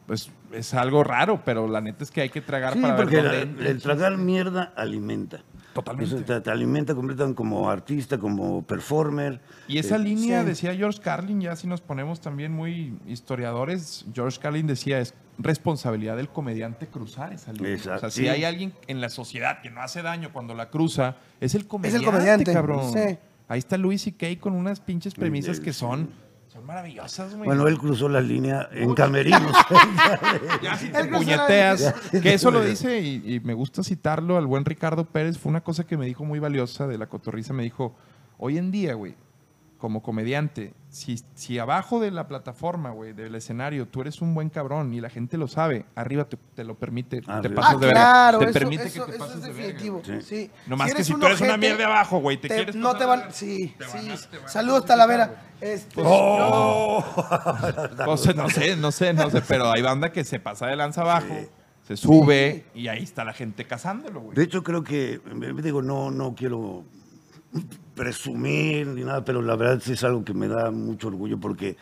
[0.08, 3.04] pues, es algo raro, pero la neta es que hay que tragar Sí, para ver
[3.04, 3.68] porque dónde la- entra.
[3.70, 5.42] el tragar mierda alimenta.
[5.74, 6.16] Totalmente.
[6.16, 9.42] Eso te, te alimenta completamente como artista, como performer.
[9.68, 10.48] Y esa Eh, línea, sí.
[10.48, 16.16] decía George Carlin, ya si nos ponemos también muy historiadores, George Carlin decía, es responsabilidad
[16.16, 17.72] del comediante cruzar esa línea.
[17.74, 18.22] Exacto, O sea, sí.
[18.22, 21.66] si hay alguien en la sociedad que no hace daño cuando la cruza, es el
[21.68, 22.94] comediante, comediante, cabrón.
[22.94, 23.18] sí.
[23.50, 26.10] Ahí está Luis y Kay con unas pinches premisas que son,
[26.54, 27.48] son maravillosas, güey.
[27.48, 29.42] Bueno, él cruzó la línea en camerinos.
[30.62, 34.64] ya si te puñeteas, que eso lo dice y, y me gusta citarlo al buen
[34.64, 37.96] Ricardo Pérez, fue una cosa que me dijo muy valiosa de la cotorriza, me dijo,
[38.38, 39.16] hoy en día, güey,
[39.84, 44.50] como comediante, si, si abajo de la plataforma, güey, del escenario, tú eres un buen
[44.50, 47.56] cabrón y la gente lo sabe, arriba te, te lo permite, te Arriba.
[47.56, 48.00] pasas Ah, de verga.
[48.02, 50.02] claro, Te eso, permite eso- que te eso pases es de verga, definitivo.
[50.08, 50.22] güey.
[50.22, 50.50] Sí.
[50.68, 53.24] Nomás que si tú eres una mierda abajo, güey, te quieres No te van.
[53.34, 54.10] Sí, te sí.
[54.32, 55.48] te van Saludos, Talavera.
[55.60, 57.04] Este, ¡Oh!
[58.06, 60.78] No sé, no sé, no sé, no sé, pero hay banda que se pasa de
[60.78, 61.36] lanza abajo,
[61.86, 64.36] se sube y ahí está la gente cazándolo, güey.
[64.38, 65.20] De hecho, creo que,
[65.62, 66.86] digo, no, no quiero
[67.96, 71.78] presumir ni nada, pero la verdad sí es algo que me da mucho orgullo porque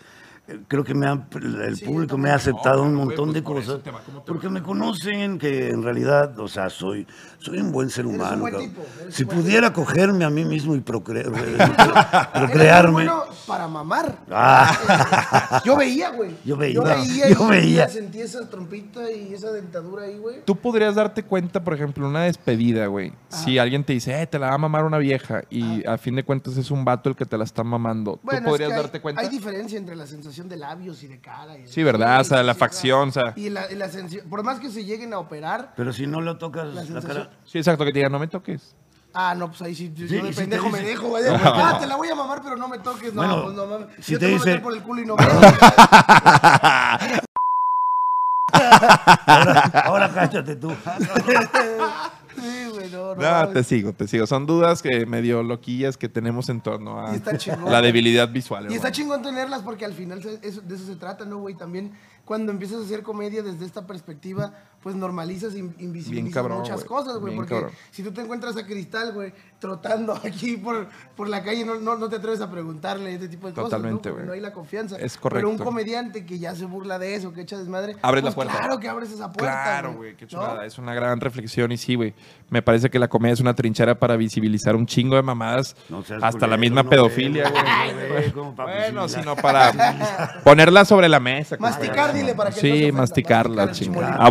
[0.68, 1.28] creo que me han-
[1.64, 4.50] el Sí, público me ha aceptado No, un montón pues de por eso cosas porque
[4.50, 7.08] me conocen que en realidad, o sea, soy,
[7.40, 8.42] soy un buen ser un humano.
[8.42, 11.24] buen tipo, Si pudiera cogerme a mí mismo y procre-
[12.34, 12.92] procrearme.
[12.92, 14.18] bueno para mamar.
[14.30, 15.62] Ah.
[15.66, 16.32] Yo veía, güey.
[16.46, 17.90] Yo veía, Yo veía, yo y veía.
[17.90, 20.38] sentí esa trompita y esa dentadura ahí, güey.
[20.46, 23.12] Tú podrías darte cuenta, por ejemplo, una despedida, güey.
[23.30, 26.16] Si alguien te dice, eh, te la va a mamar una vieja y a fin
[26.16, 28.20] de cuentas es un vato el que te la está mamando.
[28.24, 29.22] Bueno, ¿Tú es podrías que hay- darte cuenta?
[29.22, 31.58] Hay diferencia entre la sensación de labios y de cara.
[31.58, 32.22] y- Sí, ¿verdad?
[32.22, 33.34] O sea, la facción, o sea.
[33.36, 33.89] Y la, y la
[34.30, 35.74] por más que se lleguen a operar.
[35.76, 37.30] Pero si no lo tocas La la, cara.
[37.46, 38.76] Sí, exacto, que te digan, no me toques.
[39.13, 41.08] Ah, no, pues ahí sí, yo Sí, de y si te pendejo me dice- dejo,
[41.10, 41.24] güey.
[41.30, 43.13] Ah, te la voy a mamar, pero no me toques.
[43.13, 43.88] No, Bueno, pues no mames.
[44.00, 45.28] si yo te te voy a meter dice- por el culo y no veo.
[49.28, 50.70] Ahora, ahora cállate tú.
[52.42, 53.16] sí, güey, no, no.
[53.16, 53.54] No, mames.
[53.54, 54.28] te sigo, te sigo.
[54.28, 57.72] Son dudas que medio loquillas que tenemos en torno a chingón.
[57.72, 58.72] la debilidad visual.
[58.72, 61.56] Y está chingón tenerlas porque al final de eso se trata, ¿no, güey?
[61.56, 61.94] También
[62.26, 67.17] cuando empiezas a hacer comedia desde esta perspectiva, pues normalizas, in- invisibilizas cabrón, muchas cosas,
[67.20, 67.36] güey.
[67.36, 67.72] Porque cabrón.
[67.91, 71.96] si tú te encuentras a Cristal, güey, trotando aquí por, por la calle, no, no,
[71.98, 74.02] no te atreves a preguntarle este tipo de Totalmente, cosas, ¿no?
[74.02, 74.26] Porque güey.
[74.26, 74.96] no hay la confianza.
[74.98, 75.63] Es Pero un correcto.
[75.63, 78.58] comediante que ya se burla de eso, que echa desmadre, Abres la pues puerta.
[78.63, 79.52] Claro que abres esa puerta.
[79.63, 80.30] Claro, güey, qué ¿no?
[80.30, 80.65] chulada.
[80.65, 82.13] Es una gran reflexión y sí, güey.
[82.50, 85.76] Me parece que la comedia es una trinchera para visibilizar un chingo de mamadas,
[86.22, 88.32] hasta la misma no, pedofilia, güey.
[88.56, 91.56] Bueno, sino para ponerla sobre la mesa.
[91.60, 94.12] Masticar, dile, para que Sí, masticarla, chingada.
[94.12, 94.22] chimolín.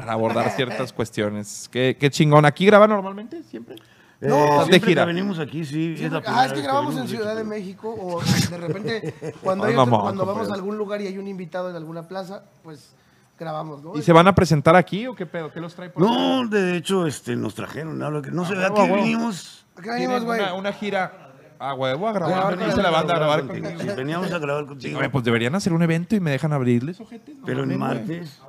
[0.00, 1.68] Abordar, abordar ciertas cuestiones.
[1.72, 2.44] Qué, qué chingón.
[2.44, 3.42] ¿Aquí graba normalmente?
[3.44, 3.76] ¿Siempre?
[4.20, 5.02] Eh, No, de gira.
[5.02, 5.94] que venimos aquí, sí.
[5.98, 9.64] es la Ah, es que grabamos en venimos, Ciudad de México o de repente cuando,
[9.64, 12.42] Ay, hay otro- cuando vamos a algún lugar y hay un invitado en alguna plaza,
[12.62, 12.94] pues
[13.38, 13.94] grabamos, ¿no?
[13.96, 15.52] ¿Y se van a presentar aquí o qué pedo?
[15.52, 16.02] ¿Qué los trae por?
[16.02, 18.96] No, de hecho, este, nos trajeron algo que no sé, huevo, aquí a huevo.
[18.96, 19.66] vinimos.
[19.76, 20.40] ¿A qué venimos, güey?
[20.40, 21.12] Una, una gira
[21.58, 22.50] a huevo a Grabar grabar.
[22.54, 23.68] con Venirse la banda a grabar contigo.
[23.68, 23.90] contigo.
[23.90, 25.00] Sí, veníamos a grabar contigo.
[25.12, 27.36] Pues deberían hacer un evento y me dejan abrirles, ojetes.
[27.36, 28.40] No pero en martes.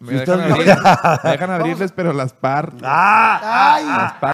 [0.00, 2.72] Me Si dejan, estás- abrir- me dejan abrirles, pero las par.
[2.82, 3.74] ¡Ah!
[4.22, 4.32] ¡Ay!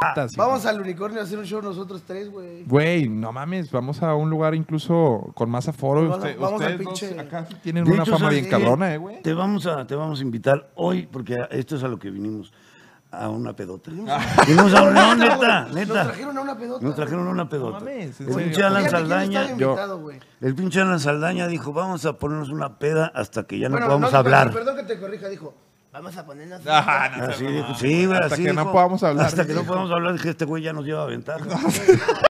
[0.00, 0.68] patas, Vamos hijo.
[0.68, 2.64] al unicornio a hacer un show nosotros tres, güey.
[2.64, 6.02] Güey, no mames, vamos a un lugar incluso con más aforo.
[6.02, 8.40] Vamos a- Usted- vamos al ustedes dos pinche- acá tienen De una hecho, fama ¿sabes
[8.40, 9.22] bien cabrona, eh, güey.
[9.22, 12.52] Te vamos, a, te vamos a invitar hoy, porque esto es a lo que vinimos,
[13.18, 13.90] a una pedota.
[14.46, 16.04] Vinimos a una, no, neta, Nos neta.
[16.04, 16.84] trajeron a una pedota.
[16.84, 17.78] Nos trajeron a una pedota.
[17.78, 22.14] No mames, ¿en el pinche Alan Saldaña, invitado, el pinche Alan Saldaña dijo, vamos a
[22.18, 24.52] ponernos una peda hasta que ya no Bueno, podamos no, hablar.
[24.52, 25.54] Perdón que te corrija, dijo.
[25.92, 26.64] Vamos a ponernos.
[26.64, 29.26] No Así dijo, sí, güey, Hasta así que no podamos hablar.
[29.26, 31.44] Hasta que no podamos hablar, dije, este güey ya nos lleva ventaja.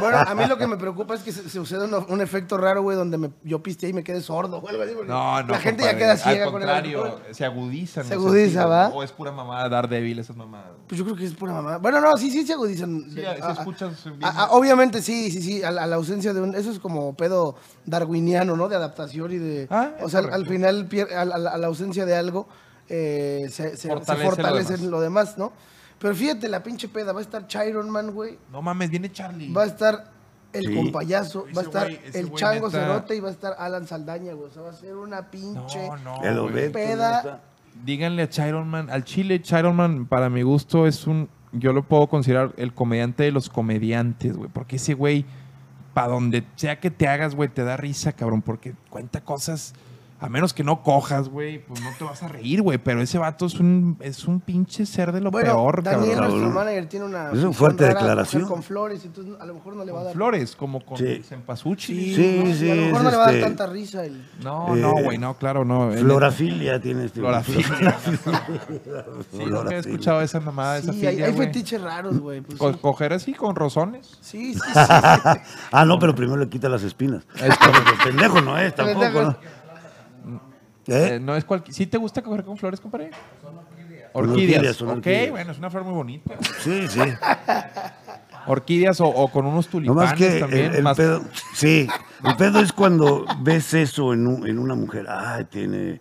[0.00, 2.56] Bueno, a mí lo que me preocupa es que se, se suceda un, un efecto
[2.56, 4.92] raro, güey, donde me, yo pisteé y me quede sordo o algo así.
[4.94, 5.48] porque No, no.
[5.52, 5.92] La gente compadre.
[5.92, 8.04] ya queda ciega Al con el se agudizan.
[8.04, 8.88] Se agudiza, ¿va?
[8.88, 10.70] O es pura mamada dar débil esas mamadas.
[10.88, 11.78] Pues yo creo que es pura mamá.
[11.78, 13.04] Bueno, no, sí, sí se agudizan.
[13.12, 14.18] Sí, Ah, si ah, escuchas bien.
[14.22, 16.54] ah, ah, obviamente sí, sí, sí, a la, ausencia de un...
[16.54, 17.56] Eso es como pedo
[17.86, 18.68] darwiniano, ¿no?
[18.68, 19.66] De adaptación y de...
[19.70, 20.34] Ah, o sea, al, correcto.
[20.34, 21.24] al final, a,
[21.58, 22.48] la- ausencia de algo,
[22.88, 24.80] eh, se, se- se Fortalece lo demás.
[24.90, 25.52] lo demás, ¿no?
[26.00, 28.38] Pero fíjate, la pinche peda, va a estar Chiron Man, güey.
[28.50, 29.52] No mames, viene Charlie.
[29.52, 30.10] Va a estar
[30.52, 30.74] el Sí.
[30.74, 34.32] compayazo, va a estar güey- el Chango neta- Cerote y va a estar Alan Saldaña,
[34.32, 34.48] güey.
[34.48, 35.86] O sea, va a ser una pinche...
[35.88, 36.22] No, no.
[36.24, 36.72] El güey.
[36.72, 37.22] Peda.
[37.22, 37.40] neta.
[37.84, 41.28] Díganle a Chiron Man, al Chile Chiron Man, para mi gusto, es un.
[41.52, 44.50] Yo lo puedo considerar el comediante de los comediantes, güey.
[44.52, 45.24] Porque ese güey,
[45.94, 48.42] para donde sea que te hagas, güey, te da risa, cabrón.
[48.42, 49.72] Porque cuenta cosas.
[50.20, 52.76] A menos que no cojas, güey, pues no te vas a reír, güey.
[52.78, 56.30] Pero ese vato es un, es un pinche ser de lo Bueno, peor, Daniel, cabrón.
[56.40, 57.30] nuestro manager, tiene una...
[57.30, 58.44] Es una fuerte rara declaración.
[58.46, 60.12] Con flores, entonces a lo mejor no le va a dar...
[60.12, 61.22] Flores, como con Sí.
[61.26, 62.48] Sí, ¿no?
[62.48, 64.04] Y sí, A lo mejor es no le va a dar este- tanta risa.
[64.04, 65.90] el- No, no, Eh, güey, no, claro, no.
[65.92, 67.20] Florafilia tiene este.
[67.20, 67.96] Florafilia.
[69.30, 71.46] Sí, nunca he escuchado esa mamada, esa Sí, hay, filia, hay güey.
[71.48, 72.40] fetiches raros, güey.
[72.40, 72.78] pues Co- sí.
[72.80, 74.18] coger así con rozones.
[74.20, 74.70] Sí, sí, sí.
[74.74, 77.24] ah, no, pero primero le quita las espinas.
[77.36, 79.22] Es Porque pendejo no es, tampoco.
[79.22, 79.36] ¿no?
[80.90, 81.14] ¿Eh?
[81.14, 81.74] Eh, no es cualquier.
[81.74, 83.10] ¿Sí te gusta coger con flores, compadre?
[84.12, 84.76] orquídeas, Orquídeas.
[84.76, 85.30] son ok, orquídeas.
[85.30, 86.34] bueno, es una flor muy bonita.
[86.60, 87.00] Sí, sí.
[88.46, 90.64] Orquídeas o, o con unos No tulipanes más que también.
[90.66, 91.22] el, el más- pedo.
[91.54, 91.86] Sí,
[92.24, 95.06] el pedo es cuando ves eso en, un- en una mujer.
[95.08, 96.00] Ay, tiene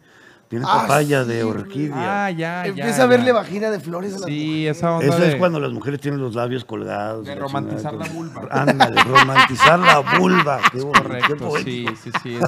[0.49, 2.25] Tiene Ah, papaya sí, de orquídea.
[2.25, 2.65] Ah, ya, ya.
[2.65, 3.33] Empieza a verle ya.
[3.33, 5.29] vagina de flores a las Sí, esa onda Eso de...
[5.29, 7.25] es cuando las mujeres tienen los labios colgados.
[7.27, 8.47] De la romantizar chingada, la vulva.
[8.49, 10.59] Ándale, romantizar la vulva.
[10.71, 11.91] Qué qué Correcto, poético.
[11.95, 12.39] sí, sí, sí.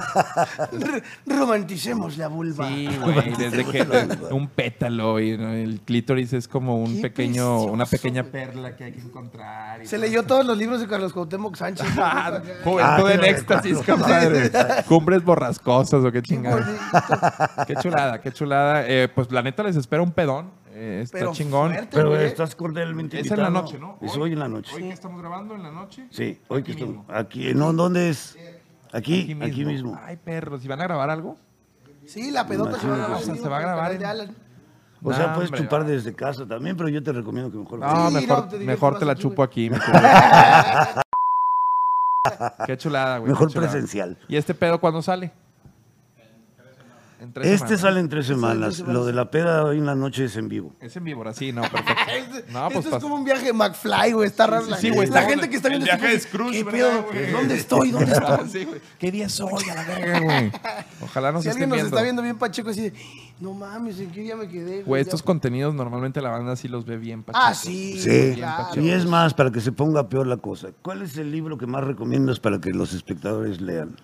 [1.25, 2.67] Romanticemos la vulva.
[2.67, 3.87] Sí, güey, desde que
[4.31, 5.49] un pétalo y ¿no?
[5.53, 9.81] el clítoris es como un Qué pequeño, una pequeña perla que hay que encontrar.
[9.83, 10.05] y Se todo.
[10.07, 11.87] leyó todos los libros de Carlos Cuauhtémoc Sánchez.
[11.97, 12.41] Ah.
[12.63, 14.51] Juventud Ah, en qué éxtasis, compadre.
[14.87, 17.65] Cumbres borrascosas o qué Qué chingada.
[17.67, 18.87] Qué chulada, qué chulada.
[18.87, 20.51] Eh, pues la neta les espera un pedón.
[20.73, 21.71] Eh, está Pero chingón.
[21.73, 22.25] fuerte, Pero güey.
[22.25, 23.65] estás cordialmente Es en la invitado.
[23.65, 23.97] noche, ¿no?
[24.01, 24.73] Es hoy en la noche.
[24.75, 26.07] Hoy que estamos grabando en la noche.
[26.11, 27.05] Sí, hoy que Aquí estamos.
[27.05, 27.13] mismo.
[27.13, 28.37] Aquí, no, ¿dónde es?
[28.93, 29.99] Aquí, aquí mismo.
[30.01, 31.37] Ay, perros, ¿y van a grabar algo?
[32.05, 33.17] Sí, la pedota se va a grabar.
[33.17, 34.35] O sea, se va a grabar en-.
[35.03, 37.79] O sea, puedes hombre, chupar desde casa también, pero yo te recomiendo que mejor.
[37.79, 39.69] No, Sí, mejor, no, te mejor te la aquí, chupo aquí.
[39.69, 39.99] mi culo.
[42.65, 43.31] Qué chulada, güey.
[43.31, 43.71] Mejor chulada.
[43.71, 44.17] presencial.
[44.27, 45.31] ¿Y este pedo cuándo sale?
[47.21, 47.81] En tres Este semanas.
[47.81, 48.79] sale en tres semanas.
[48.79, 50.73] Lo de la peda hoy en la noche es en vivo.
[50.79, 51.91] Es en víbora, sí, no, perfecto.
[52.51, 54.27] No, pues Esto es como un viaje de McFly, güey.
[54.27, 54.65] Está raro.
[54.65, 56.17] sí, la sí, gente- güey, La estamos gente en- que está el viendo viaje este
[56.17, 57.03] de Scrooge, ¿Qué ¿verdad, pedo?
[57.11, 57.31] güey?
[57.31, 57.91] ¿Dónde estoy?
[57.91, 58.49] ¿Dónde estoy?
[58.49, 58.81] Sí, güey.
[58.97, 60.51] ¿Qué día soy a la verga, güey?
[61.03, 61.95] Ojalá nos Si alguien nos viendo.
[61.95, 62.93] está viendo bien pacheco así de,
[63.39, 64.81] no mames, ¿en qué día me quedé?
[64.81, 67.47] Güey, estos contenidos normalmente la banda sí los ve bien pachecos.
[67.49, 67.99] Ah, sí.
[68.01, 68.33] Sí.
[68.35, 68.81] claro.
[68.81, 70.69] Y es más, para que se ponga peor la cosa.
[70.81, 73.95] ¿Cuál es el libro que más recomiendas para que los espectadores lean?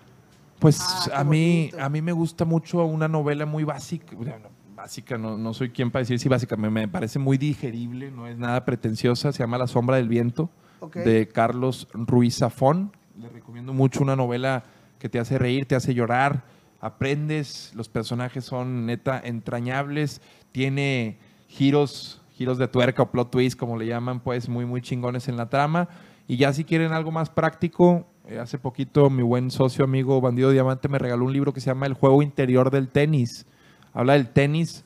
[0.58, 0.78] Pues
[1.12, 1.84] Ah, a mí bonito.
[1.84, 4.34] a mí me gusta mucho una novela muy básica, bueno,
[4.74, 8.26] básica, no, no soy quien para decir si básica, me, me parece muy digerible, no
[8.26, 10.50] es nada pretenciosa, se llama La sombra del viento,
[10.94, 12.92] de Carlos Ruiz Zafón.
[13.18, 14.64] Le recomiendo mucho una novela
[14.98, 16.44] que te hace reír, te hace llorar,
[16.80, 20.20] aprendes, los personajes son neta entrañables,
[20.52, 21.18] tiene
[21.48, 25.36] giros, giros de tuerca o plot twist, como le llaman, pues muy, muy chingones en
[25.36, 25.88] la trama.
[26.28, 30.50] Y ya si quieren algo más práctico, eh, hace poquito mi buen socio amigo Bandido
[30.50, 33.46] Diamante me regaló un libro que se llama El juego interior del tenis.
[33.94, 34.84] Habla del tenis,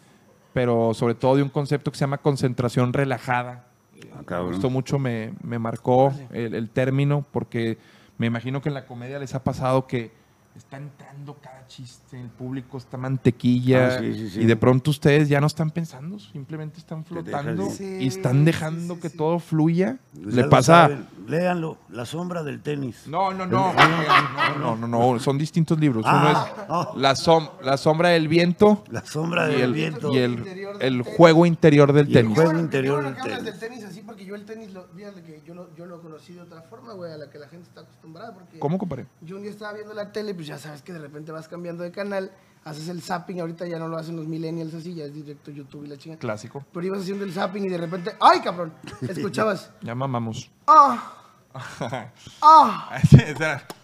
[0.53, 3.67] pero sobre todo de un concepto que se llama concentración relajada.
[4.15, 7.79] Ah, Me gustó mucho, me, me marcó el, el término, porque
[8.19, 10.13] me imagino que en la comedia les ha pasado que
[10.57, 14.41] está entrando cada chiste, el público está mantequilla, Ah, sí, sí, sí.
[14.41, 19.01] y de pronto ustedes ya no están pensando, simplemente están flotando y están dejando sí,
[19.01, 19.17] sí, que sí.
[19.17, 19.99] todo fluya.
[20.23, 20.83] Pues Le pasa...
[20.89, 21.07] saben.
[21.27, 23.05] Léanlo, La sombra del tenis.
[23.07, 26.05] No, no, no, no, no, no, no, son distintos libros.
[26.05, 26.93] Uno Ah, es ah.
[26.97, 30.13] la, som- la sombra del viento La sombra y del el, viento.
[30.13, 30.33] y el,
[30.81, 31.17] el tenis.
[31.17, 32.35] juego interior del Y el tenis.
[32.35, 33.45] juego interior del tenis.
[33.45, 36.33] del tenis así, porque yo el tenis, lo, fíjate que yo lo, yo lo conocí
[36.35, 38.35] de otra forma, güey, a la que la gente está acostumbrada.
[38.35, 39.07] Porque ¿Cómo, compadre?
[39.21, 41.85] Yo un día estaba viendo la tele, pues ya sabes que de repente vas cambiando
[41.85, 42.33] de canal,
[42.65, 45.85] haces el zapping, ahorita ya no lo hacen los millennials así, ya es directo YouTube
[45.85, 46.19] y la chingada.
[46.19, 46.65] Clásico.
[46.73, 48.75] Pero ibas haciendo el zapping y de repente, ¡ay, cabrón!
[49.09, 50.51] Escuchabas, Ya mamamos.
[50.67, 51.15] ¡ah!
[52.43, 53.01] ¡ah!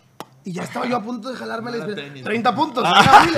[0.49, 2.25] Y ya estaba yo a punto de jalarme la tenis.
[2.25, 2.83] 30 puntos.
[2.83, 3.33] sea, yo,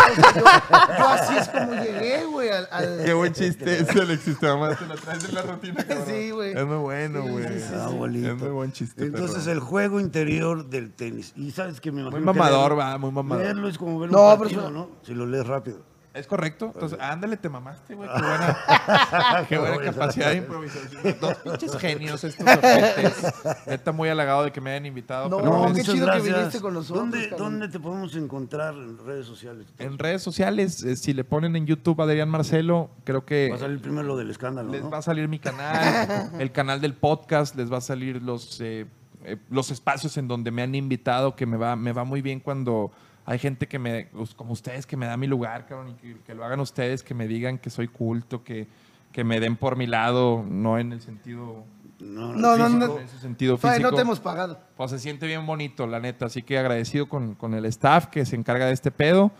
[0.99, 2.69] yo así es como llegué, güey, al...
[2.71, 4.39] al- Qué buen chiste ese, Alexis.
[4.39, 6.07] Te mamá, te lo traes en la rutina, cabrón.
[6.07, 6.53] Sí, güey.
[6.57, 7.49] Es muy bueno, güey.
[7.49, 8.27] sí, sí, Ah, sí.
[8.27, 9.05] Es muy buen chiste.
[9.07, 9.53] Entonces, perro.
[9.53, 11.33] el juego interior del tenis.
[11.35, 12.21] Y sabes que me imagino.
[12.25, 13.43] Muy que mamador, leerlo- va, muy mamador.
[13.45, 14.89] Leerlo es como ver No, pero partido, eso- ¿no?
[15.03, 15.90] Si lo lees rápido.
[16.13, 16.73] ¿Es correcto?
[16.75, 18.09] Entonces, ándale, te mamaste, güey.
[18.17, 21.17] Qué buena, qué buena capacidad de improvisación.
[21.21, 23.33] Dos pinches genios estos ojetes.
[23.67, 25.29] Neta, muy halagado de que me hayan invitado.
[25.29, 27.53] No, pero qué les- muchas chido que viniste con nosotros, ¿Dónde, cabrón.
[27.53, 29.67] ¿Dónde te podemos encontrar en redes sociales?
[29.79, 33.61] En redes sociales, eh, si le ponen en YouTube Adrián Marcelo, creo que Va a
[33.61, 34.91] salir primero lo del escándalo, les ¿no?
[34.91, 38.87] va a salir mi canal, el canal del podcast, les va a salir los, eh,
[39.25, 42.41] eh, los espacios en donde me han invitado, que me va, me va muy bien
[42.41, 42.91] cuando
[43.27, 46.17] hay gente que me, pues, como ustedes, que me da mi lugar, cabrón, y que,
[46.21, 48.67] que lo hagan ustedes, que me digan que soy culto, que,
[49.13, 51.65] que me den por mi lado, no en el sentido,
[52.01, 52.87] No, No, no, físico.
[52.95, 52.99] no.
[52.99, 53.91] en ese sentido físico.
[53.91, 54.59] no te hemos pagado.
[54.77, 56.27] Pues se siente bien bonito, la neta.
[56.27, 59.31] Así que agradecido con, con el staff que se encarga de este pedo,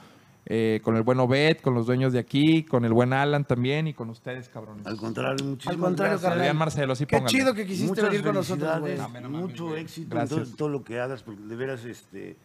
[0.47, 3.87] eh, con el buen Obed, con los dueños de aquí, con el buen Alan también
[3.87, 4.87] y con ustedes, cabrones.
[4.87, 6.55] Al contrario, muchísimas Al contrario, gracias.
[6.55, 8.99] Marcelo, así Qué chido que quisiste Muchas venir con nosotros, güey.
[9.29, 10.39] mucho éxito Gracias.
[10.39, 12.37] en todo, todo lo que hagas, porque de veras, este,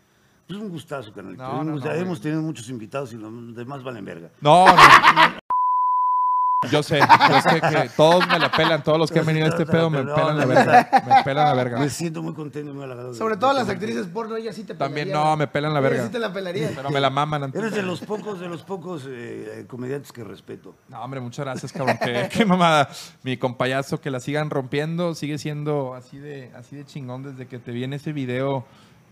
[0.47, 1.35] pues un gustazo, canal.
[1.35, 4.29] No, no, no, hemos tenido muchos invitados y los demás valen verga.
[4.41, 5.45] No, no.
[6.71, 9.49] Yo sé, yo sé que todos me la pelan, todos los que han venido a
[9.49, 10.89] este pedo me pelan la verga.
[11.07, 11.79] Me pelan la verga.
[11.79, 13.13] Me siento muy contento y muy halagado.
[13.13, 16.05] Sobre todo las actrices porno, ellas sí te También no, me pelan la verga.
[16.05, 16.73] sí te la pelarían.
[16.75, 17.61] Pero me la maman antes.
[17.61, 20.75] Eres de los pocos, de los pocos eh, comediantes que respeto.
[20.87, 21.97] No, hombre, muchas gracias, cabrón.
[22.03, 22.89] Qué, qué mamada.
[23.23, 25.13] Mi compayazo, que la sigan rompiendo.
[25.13, 28.65] Sigue siendo así de, así de chingón desde que te vi en ese video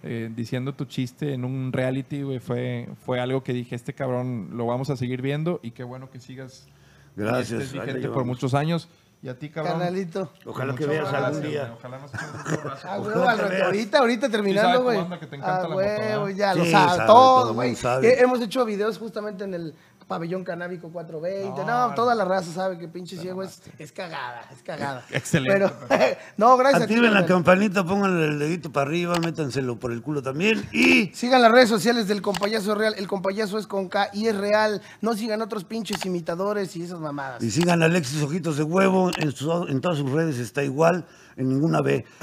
[0.04, 2.39] eh, diciendo tu chiste en un reality, güey.
[2.39, 6.10] Fue, fue algo que dije, este cabrón lo vamos a seguir viendo y qué bueno
[6.10, 6.68] que sigas.
[7.16, 7.74] Gracias.
[7.74, 8.89] la vigente por muchos años.
[9.22, 9.80] Y a ti, cabrón.
[9.80, 10.34] Canalito.
[10.46, 11.74] Ojalá que veas algún día.
[11.78, 12.88] Ojalá nos echemos un abrazo.
[12.89, 15.00] Ah, güey, ahorita, ahorita terminando, güey.
[15.42, 17.72] Ah, güey, ya lo sabe, sabe, todo, güey.
[18.02, 19.76] Eh, Hemos hecho videos justamente en el
[20.08, 21.64] Pabellón Canábico 420.
[21.66, 25.04] No, toda la raza sabe que pinche ciego es, es cagada, es cagada.
[25.12, 25.72] Excelente.
[25.89, 29.91] Pero, no, gracias a ti, Activen la campanita, pónganle el dedito para arriba, métanselo por
[29.91, 30.68] el culo también.
[30.72, 32.95] Y Sigan las redes sociales del compayazo real.
[32.97, 34.82] El compayazo es con K y es real.
[35.01, 37.41] No sigan otros pinches imitadores y esas mamadas.
[37.43, 41.06] Y sigan a Alexis Ojitos de Huevo, en, su- en todas sus redes está igual,
[41.38, 42.06] en ninguna B.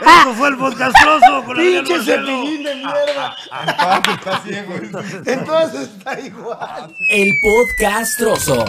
[0.00, 3.36] Eso fue el podcastroso con Adrián ¡Pinche cepillín de mierda!
[4.14, 4.74] Está ciego.
[5.26, 6.94] Entonces está igual.
[7.08, 8.64] El podcastroso.